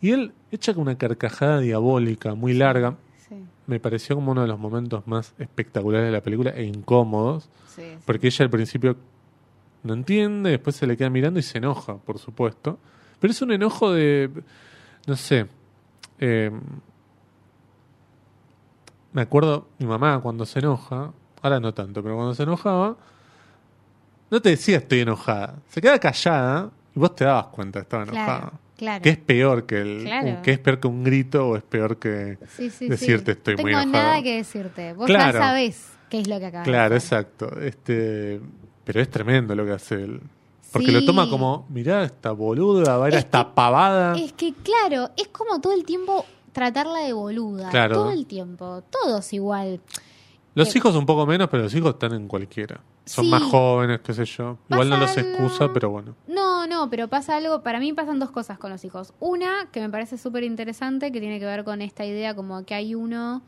[0.00, 2.96] Y él echa una carcajada diabólica muy larga.
[3.28, 3.34] Sí,
[3.66, 7.82] Me pareció como uno de los momentos más espectaculares de la película e incómodos, sí,
[7.82, 7.98] sí.
[8.06, 8.96] porque ella al principio
[9.82, 12.78] no entiende, después se le queda mirando y se enoja, por supuesto.
[13.20, 14.30] Pero es un enojo de,
[15.06, 15.46] no sé,
[16.18, 16.50] eh,
[19.12, 21.12] me acuerdo mi mamá cuando se enoja,
[21.42, 22.96] ahora no tanto, pero cuando se enojaba,
[24.30, 28.02] no te decía estoy enojada, se queda callada y vos te dabas cuenta que estaba
[28.04, 28.38] enojada.
[28.40, 29.02] Claro, claro.
[29.02, 30.28] ¿Qué es peor que el, Claro.
[30.28, 33.38] un- qué es peor que un grito o es peor que Sí, sí, decirte sí.
[33.38, 34.04] estoy no muy tengo enojada?
[34.10, 34.92] nada que decirte.
[34.92, 35.32] Vos Claro.
[35.38, 37.18] ya sabés qué es lo que acabas de Claro, hacer.
[37.20, 37.60] exacto.
[37.60, 38.40] Este,
[38.88, 40.22] pero es tremendo lo que hace él.
[40.72, 40.92] Porque Sí.
[40.92, 44.16] lo toma como, mirá, esta boluda, va a ir a Es esta que- pavada.
[44.16, 47.68] Es que, claro, es como todo el tiempo tratarla de boluda.
[47.68, 47.94] Claro.
[47.96, 48.82] Todo el tiempo.
[48.90, 49.80] Todos igual.
[50.54, 52.80] Los que- hijos un poco menos, pero los hijos están en cualquiera.
[53.04, 53.30] Son Sí.
[53.30, 54.56] más jóvenes, qué sé yo.
[54.70, 56.14] Igual no los algo- excusa, pero bueno.
[56.26, 59.12] No, no, pero pasa algo, para mí pasan dos cosas con los hijos.
[59.20, 62.74] Una, que me parece súper interesante, que tiene que ver con esta idea como que
[62.74, 63.42] hay uno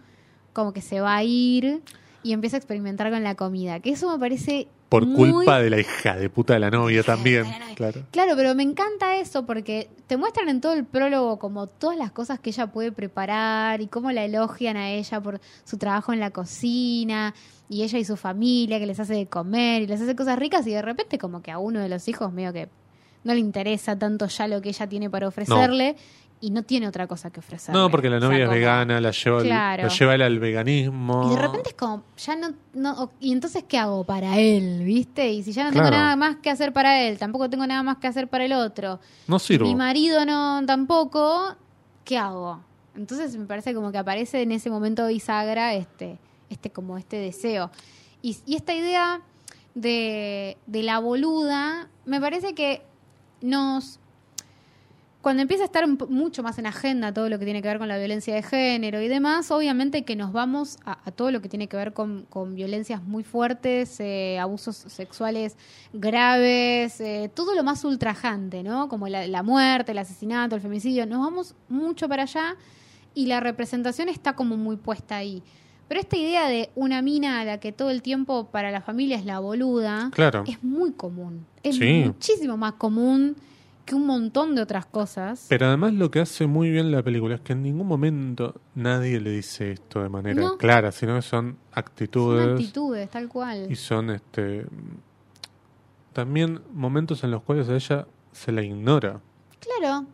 [0.52, 1.82] como que se va a ir
[2.22, 3.80] y empieza a experimentar con la comida.
[3.80, 4.68] Que eso me parece.
[4.90, 7.44] Por muy- culpa de la hija de puta de la novia también.
[7.44, 7.74] de la novia.
[7.76, 8.02] Claro.
[8.10, 12.10] Claro, pero me encanta eso porque te muestran en todo el prólogo como todas las
[12.12, 16.20] cosas que ella puede preparar y cómo la elogian a ella por su trabajo en
[16.20, 17.32] la cocina
[17.70, 20.66] y ella y su familia que les hace de comer y les hace cosas ricas
[20.66, 22.68] y de repente como que a uno de los hijos medio que
[23.22, 25.94] no le interesa tanto ya lo que ella tiene para ofrecerle
[26.42, 27.78] y no tiene otra cosa que ofrecerle.
[27.78, 29.82] No, porque la O sea, novia es como- vegana, la lleva, al- Claro.
[29.84, 31.26] la lleva él al veganismo.
[31.30, 34.82] Y de repente es como, ya no, no, y entonces ¿qué hago para él?
[34.84, 35.30] ¿Viste?
[35.30, 37.98] Y si ya no tengo nada más que hacer para él, tampoco tengo nada más
[37.98, 39.00] que hacer para el otro.
[39.26, 39.66] No sirvo.
[39.66, 41.56] Mi marido no tampoco,
[42.04, 42.60] ¿qué hago?
[42.96, 46.18] Entonces me parece como que aparece en ese momento bisagra este,
[46.48, 47.70] este como este deseo.
[48.22, 49.20] Y, y esta idea
[49.74, 52.82] de, de la boluda, me parece que
[53.40, 53.98] nos
[55.22, 57.88] cuando empieza a estar mucho más en agenda todo lo que tiene que ver con
[57.88, 61.48] la violencia de género y demás, obviamente que nos vamos a, a todo lo que
[61.50, 65.56] tiene que ver con, con violencias muy fuertes, eh, abusos sexuales
[66.10, 68.88] graves, eh, todo lo más ultrajante, ¿no?
[68.88, 72.56] Como la, la muerte, el asesinato, el femicidio, nos vamos mucho para allá
[73.14, 75.42] y la representación está como muy puesta ahí.
[75.88, 79.16] Pero esta idea de una mina a la que todo el tiempo para la familia
[79.18, 80.44] es la boluda, Claro.
[80.46, 81.44] es muy común.
[81.62, 82.04] Es Sí.
[82.06, 83.36] muchísimo más común
[83.90, 85.46] que un montón de otras cosas.
[85.48, 89.20] Pero además lo que hace muy bien la película es que en ningún momento nadie
[89.20, 90.56] le dice esto de manera No.
[90.56, 93.66] clara, sino que son Son actitudes actitudes, tal cual.
[93.70, 94.64] y son este
[96.12, 99.20] también momentos en los cuales a ella se la ignora.
[99.60, 100.06] Claro.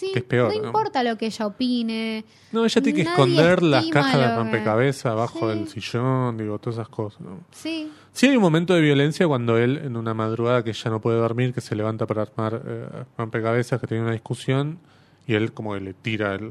[0.00, 0.66] Sí, Que es peor, no ¿no?
[0.68, 2.24] importa lo que ella opine.
[2.52, 5.46] No, ella tiene que esconder las cajas de rompecabezas abajo Sí.
[5.58, 7.20] del sillón, digo, todas esas cosas.
[7.20, 7.40] ¿no?
[7.50, 11.00] Sí, Sí hay un momento de violencia cuando él, en una madrugada que ya no
[11.02, 12.88] puede dormir, que se levanta para armar eh,
[13.18, 14.78] rompecabezas, que tiene una discusión,
[15.26, 16.50] y él como que le tira el...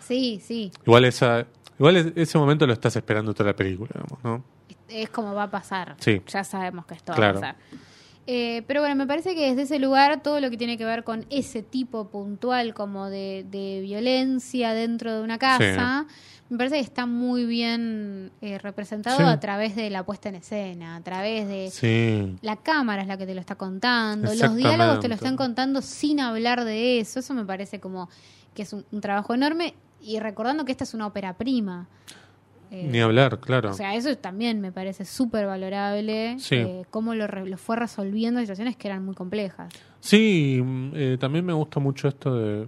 [0.00, 0.70] sí, sí.
[0.84, 1.46] Igual esa
[1.78, 4.44] igual es- ese momento lo estás esperando toda la película, digamos, ¿no?
[4.88, 5.94] Es como va a pasar.
[6.00, 6.20] Sí.
[6.26, 7.40] Ya sabemos que esto Claro.
[7.40, 7.56] va a pasar.
[8.26, 11.02] Eh, pero bueno, me parece que desde ese lugar todo lo que tiene que ver
[11.02, 16.06] con ese tipo puntual como de, de violencia dentro de una casa,
[16.48, 19.24] me parece que está muy bien eh, representado Sí.
[19.24, 22.36] a través de la puesta en escena, a través de Sí.
[22.42, 25.82] la cámara es la que te lo está contando, los diálogos te lo están contando
[25.82, 28.08] sin hablar de eso, eso me parece como
[28.54, 31.88] que es un, un trabajo enorme y recordando que esta es una ópera prima.
[32.74, 33.70] Eh, Ni hablar, claro.
[33.70, 36.54] o sea, eso también me parece súper valorable, Sí.
[36.56, 39.70] eh, cómo lo, re- lo fue resolviendo situaciones que eran muy complejas.
[40.00, 42.66] Sí, mm, eh, también me gusta mucho esto de...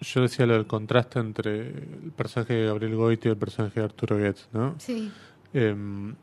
[0.00, 3.84] Yo decía lo del contraste entre el personaje de Gabriel Goiti y el personaje de
[3.86, 4.74] Arturo Goetz, ¿no?
[4.78, 5.10] Sí,
[5.54, 6.14] Em,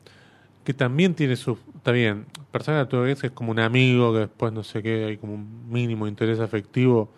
[0.64, 1.56] que también tiene su...
[1.76, 4.82] Está bien, el personaje de Arturo Goetz es como un amigo que después no sé
[4.82, 7.10] qué, hay como un mínimo interés afectivo,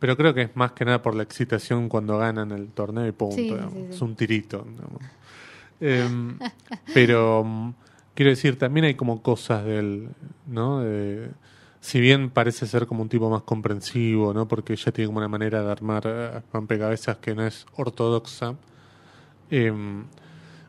[0.00, 3.12] pero creo que es más que nada por la excitación cuando ganan el torneo y
[3.12, 3.36] punto.
[3.36, 3.54] Sí.
[3.90, 4.66] Es un tirito.
[5.78, 6.38] Em,
[6.94, 7.74] pero
[8.14, 10.08] quiero decir, también hay como cosas del...
[10.46, 10.80] ¿no?
[10.80, 11.30] De,
[11.80, 14.48] si bien parece ser como un tipo más comprensivo, ¿no?
[14.48, 18.56] Porque ella tiene como una manera de armar eh, rompecabezas que no es ortodoxa.
[19.50, 20.04] Em,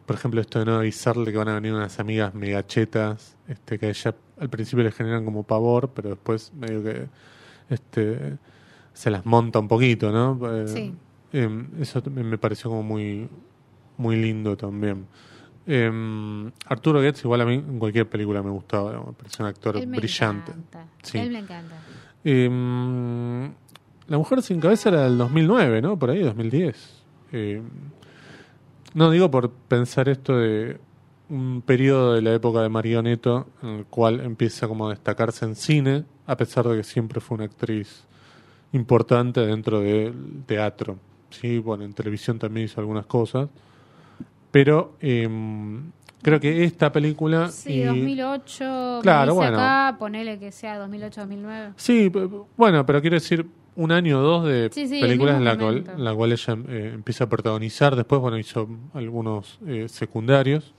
[0.06, 3.86] por ejemplo, esto de no avisarle que van a venir unas amigas megachetas, este, que
[3.88, 7.08] a ella al principio le generan como pavor, pero después medio que
[7.70, 8.38] este,
[8.94, 10.40] se las monta un poquito, ¿no?
[10.56, 10.94] Eh, Sí.
[11.34, 13.28] em, eso me pareció como muy,
[13.98, 15.06] muy lindo también.
[15.68, 19.78] Em, Arturo Goetz, igual a mí en cualquier película me gustaba, me pareció un actor
[19.78, 20.52] él me brillante.
[20.52, 20.86] encanta.
[21.04, 21.18] Sí.
[21.20, 21.76] Él me encanta.
[22.24, 23.44] Em,
[24.08, 25.98] la mujer sin cabeza era del 2009, ¿no?
[25.98, 27.04] Por ahí, 2010.
[27.32, 27.64] Em,
[28.94, 30.78] no, digo por pensar esto de
[31.30, 35.56] un periodo de la época de Marioneto en el cual empieza como a destacarse en
[35.56, 38.06] cine, a pesar de que siempre fue una actriz
[38.74, 40.98] importante dentro del teatro.
[41.30, 43.50] Sí, bueno, en televisión también hizo algunas cosas.
[44.52, 45.92] Pero em,
[46.22, 47.48] creo que esta película...
[47.50, 49.58] Sí, y- 2008, me Claro, bueno.
[49.58, 51.74] acá, ponele que sea 2008-2009.
[51.78, 52.12] Sí,
[52.58, 53.46] bueno, pero quiero decir,
[53.78, 56.34] un año o dos de Sí, sí, el películas en la cual, en la cual
[56.34, 57.96] ella eh, empieza a protagonizar.
[57.96, 60.74] Después, bueno, hizo algunos eh, secundarios.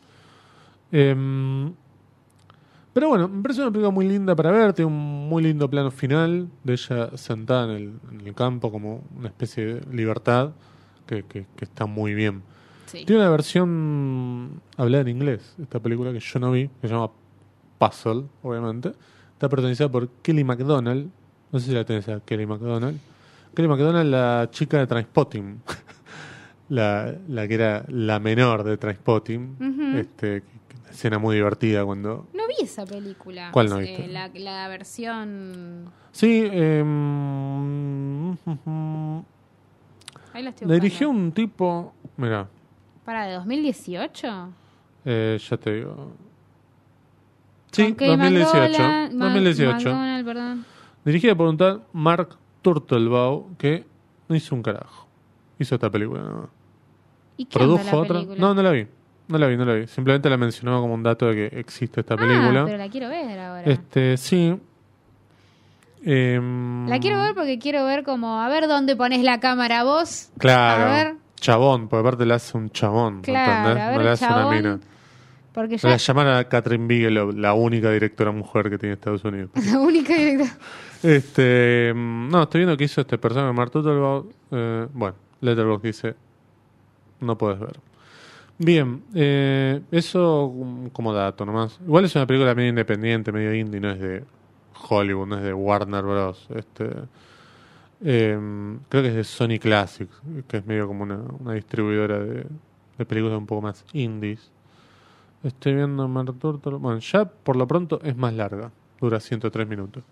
[2.93, 4.73] Pero bueno, me parece una película muy linda para ver.
[4.75, 9.03] Tiene un muy lindo plano final de ella sentada en el, en el campo, como
[9.17, 10.51] una especie de libertad
[11.07, 12.43] que, que- que está muy bien.
[12.87, 13.05] Sí.
[13.07, 17.11] Tiene una versión hablada en inglés, esta película que yo no vi, que se llama
[17.79, 18.93] Puzzle, obviamente.
[19.33, 21.09] Está protagonizada por Kelly MacDonald.
[21.51, 22.99] No sé si la tenés a Kelly MacDonald.
[23.55, 25.63] Kelly MacDonald, la chica de Transpotting.
[26.69, 29.57] la, la que era la menor de Transpotting.
[29.97, 30.52] Este, que- que una
[30.93, 32.27] escena muy divertida cuando...
[32.35, 33.51] No vi esa película.
[33.53, 34.09] ¿Cuál no Eh, viste?
[34.09, 35.91] la, la versión...
[36.13, 38.33] Sí, em,
[40.33, 41.95] Ahí la estoy la dirigió un tipo...
[42.17, 42.49] Mira,
[43.05, 44.49] ¿Para de 2018?
[45.05, 46.13] Eh, ya te digo.
[47.73, 48.83] Sí, Ok, 2018.
[48.83, 49.73] McDonald- Ma- 2018.
[49.75, 50.65] McDonald, perdón.
[51.05, 53.85] Dirigida por un tal Mark Turtelbaum, que
[54.29, 55.09] no hizo un carajo.
[55.59, 56.49] Hizo esta película nada.
[57.37, 58.15] ¿Y qué ¿Produjo otra?
[58.21, 58.41] película?
[58.41, 58.87] No, no la vi.
[59.29, 59.87] No la vi, no la vi.
[59.87, 62.63] Simplemente la mencionaba como un dato de que existe esta película.
[62.63, 63.63] Ah, pero la quiero ver ahora.
[63.65, 64.59] Este, sí.
[66.05, 70.31] Em, La quiero ver porque quiero ver como, a ver dónde pones la cámara vos.
[70.39, 70.85] Claro.
[70.85, 73.23] A ver, Chabón, porque aparte le hace un chabón.
[73.23, 73.83] Claro, ¿entendés?
[73.83, 74.55] a ver, no le hace una chabón.
[74.57, 74.81] mina.
[75.53, 79.51] porque ya la llaman a Catherine Bigelow, la única directora mujer que tiene Estados Unidos.
[79.73, 80.53] la única directora.
[81.03, 83.73] Este, mm, no, estoy viendo que hizo este personaje, Mark.
[83.75, 86.15] Eh, bueno, Letterboxd dice,
[87.21, 87.92] no puedes ver.
[88.65, 90.55] Bien, eh, eso
[90.93, 91.81] como dato nomás.
[91.85, 94.25] Igual es una película medio independiente, medio indie, no es de
[94.89, 96.47] Hollywood, no es de Warner Bros.
[96.55, 96.89] Este,
[98.03, 98.39] eh,
[98.89, 100.15] creo que es de Sony Classics,
[100.47, 102.47] que es medio como una, una distribuidora de,
[102.99, 104.53] de películas un poco más indies.
[105.43, 106.83] Estoy viendo Mark Turtelbaum.
[106.83, 110.05] Bueno, ya por lo pronto es más larga, dura 103 minutos.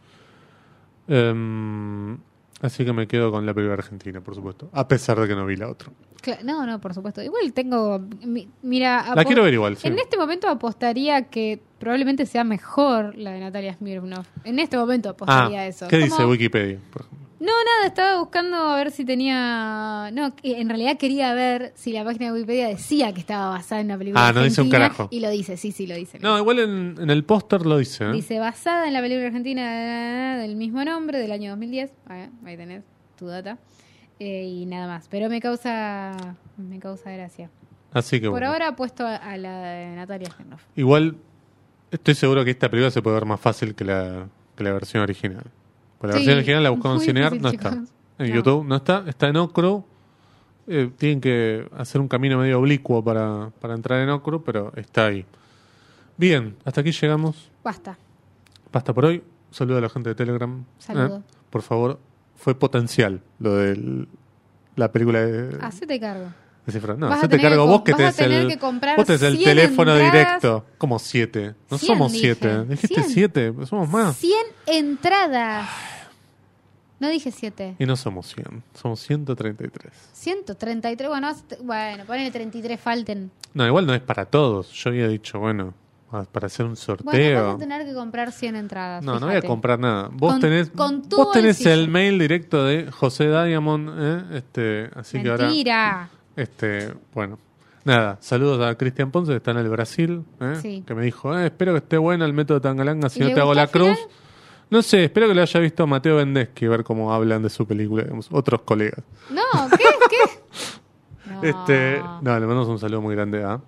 [1.06, 2.18] Em,
[2.60, 4.70] así que me quedo con la película argentina, por supuesto.
[4.72, 5.90] A pesar de que no vi la otra.
[6.22, 7.22] Cla- No, no, por supuesto.
[7.22, 7.98] Igual tengo.
[8.26, 9.04] mi- Mira.
[9.14, 9.88] La apo- quiero ver igual, sí.
[9.88, 14.26] En este momento apostaría que probablemente sea mejor la de Natalia Smirnov.
[14.44, 15.88] En este momento Ah, apostaría eso.
[15.88, 16.78] ¿qué Como- dice Wikipedia?
[16.92, 17.29] por ejemplo?
[17.40, 20.10] No, nada, estaba buscando a ver si tenía.
[20.12, 23.80] No, que en realidad quería ver si la página de Wikipedia decía que estaba basada
[23.80, 24.28] en una película.
[24.28, 25.08] Ah, no dice un carajo.
[25.10, 26.18] Y lo dice, sí, sí, lo dice.
[26.18, 28.04] No, igual en, en el póster lo dice.
[28.04, 28.12] ¿eh?
[28.12, 31.90] Dice basada en la película argentina del mismo nombre del año 2010.
[32.08, 32.82] Ah, ahí tenés
[33.16, 33.56] tu data.
[34.18, 35.08] Eh, y nada más.
[35.08, 36.12] Pero me causa
[36.58, 37.48] me causa gracia.
[37.92, 38.48] Así que Por bueno.
[38.52, 40.62] ahora apuesto a, a la de Natalia Smirnoff.
[40.76, 41.16] Igual
[41.90, 45.02] estoy seguro que esta película se puede ver más fácil que la, que la versión
[45.02, 45.44] original.
[46.00, 47.68] Porque la Sí, versión original la buscamos muy en Cinear, no está.
[48.18, 48.34] En No.
[48.34, 49.84] YouTube no está, está en Ocro.
[50.66, 55.06] Eh, tienen que hacer un camino medio oblicuo para, para entrar en Ocro, pero está
[55.06, 55.24] ahí.
[56.16, 57.50] Bien, hasta aquí llegamos.
[57.62, 57.96] Basta.
[58.72, 59.22] Basta por hoy.
[59.50, 60.64] Saludo a la gente de Telegram.
[60.78, 61.18] Saludo.
[61.18, 61.98] Eh, por favor,
[62.36, 64.06] fue potencial lo de
[64.76, 66.26] la película de, Hacete cargo.
[66.66, 68.56] No, Vas hacete tener cargo vos que tenés el, que
[68.96, 70.12] vos tenés el 100 teléfono entradas.
[70.12, 70.66] directo.
[70.78, 71.54] Como siete.
[71.70, 72.24] No 100 somos dije.
[72.36, 72.64] siete.
[72.64, 73.08] Dijiste 100.
[73.10, 73.54] siete.
[73.66, 74.16] Somos más.
[74.16, 74.32] 100
[74.66, 75.68] entradas.
[76.98, 77.76] No dije 7.
[77.78, 78.62] Y no somos 100.
[78.74, 79.90] Somos 133.
[80.12, 81.08] 133.
[81.08, 83.30] Bueno, bueno, ponele 33 falten.
[83.54, 84.70] No, igual no es para todos.
[84.72, 85.72] Yo había dicho, bueno,
[86.30, 87.46] para hacer un Bueno, sorteo.
[87.46, 89.02] vas a tener que comprar 100 entradas.
[89.02, 89.48] No, no voy a fíjate.
[89.48, 90.10] comprar nada.
[90.12, 94.36] Vos Con- tenés, con tu vos tenés el mail directo de José Diamond, ¿eh?
[94.38, 96.10] este, así que ahora, Mentira.
[96.36, 97.38] Este, bueno,
[97.84, 100.58] nada, saludos a Cristian Ponce que está en el Brasil, ¿eh?
[100.60, 100.84] Sí.
[100.86, 103.40] que me dijo, eh, espero que esté bueno el método Tangalanga si ¿Y no te
[103.40, 103.96] hago la cruz.
[103.96, 104.14] final?
[104.70, 108.04] No sé, espero que lo haya visto Mateo Vendeschi, ver cómo hablan de su película,
[108.04, 109.02] digamos, otros colegas.
[109.28, 109.84] No, ¿qué?
[110.10, 110.16] ¿Qué?
[111.30, 111.40] No.
[111.42, 113.60] Este, no, le mandamos un saludo muy grande a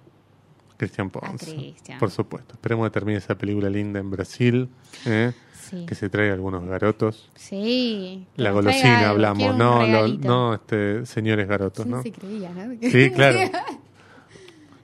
[0.77, 1.47] Cristian Ponce.
[1.55, 1.99] Cristian.
[1.99, 2.55] Por supuesto.
[2.55, 4.69] Esperemos que termine esa película linda en Brasil.
[5.07, 5.33] ¿eh?
[5.73, 5.87] Sí.
[5.87, 7.31] Que se traiga algunos garotos.
[7.35, 8.27] Sí.
[8.37, 12.03] La golosina algo, hablamos, no, lo- no este, señores garotos, ¿no?
[12.03, 12.75] Sí, se creía, ¿no?
[12.81, 13.39] Sí, claro.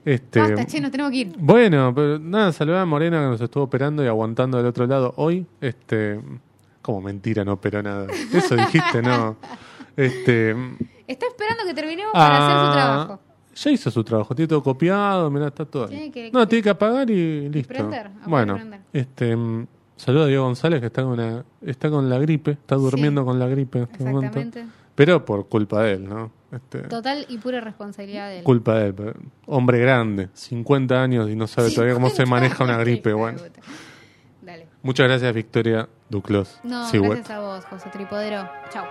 [0.05, 1.35] Este, Basta, che, nos tenemos que ir.
[1.37, 5.13] bueno, pero nada, saludar a Morena que nos estuvo operando y aguantando del otro lado
[5.17, 5.45] hoy.
[5.61, 6.19] Este,
[6.81, 8.07] como mentira, no operó nada.
[8.33, 9.35] Eso dijiste, no.
[9.97, 10.51] Este,
[11.05, 13.19] Está esperando que terminemos para hacer su ah, trabajo.
[13.53, 15.89] Ya hizo su trabajo, tiene todo copiado, mirá, está todo ahí.
[15.89, 17.67] Tiene que- no, tiene que apagar y listo.
[17.67, 18.79] prender, bueno, prender.
[18.93, 19.35] este,
[19.99, 23.37] saludo a Diego González que está con, la, está con la gripe, está durmiendo con
[23.37, 24.39] la gripe en este momento.
[24.39, 24.65] Exactamente.
[24.95, 26.31] Pero por culpa de él, ¿no?
[26.51, 28.43] Este, Total y pura responsabilidad de él.
[28.43, 28.93] culpa de él.
[28.93, 29.13] pero
[29.45, 33.13] Hombre grande, 50 años y no sabe todavía cómo se maneja una gripe.
[33.13, 33.39] Bueno,
[34.41, 34.67] Dale.
[34.81, 36.59] muchas gracias Victoria Duclos.
[36.63, 38.49] No, gracias a vos, José Tripodero.
[38.71, 38.85] Chau.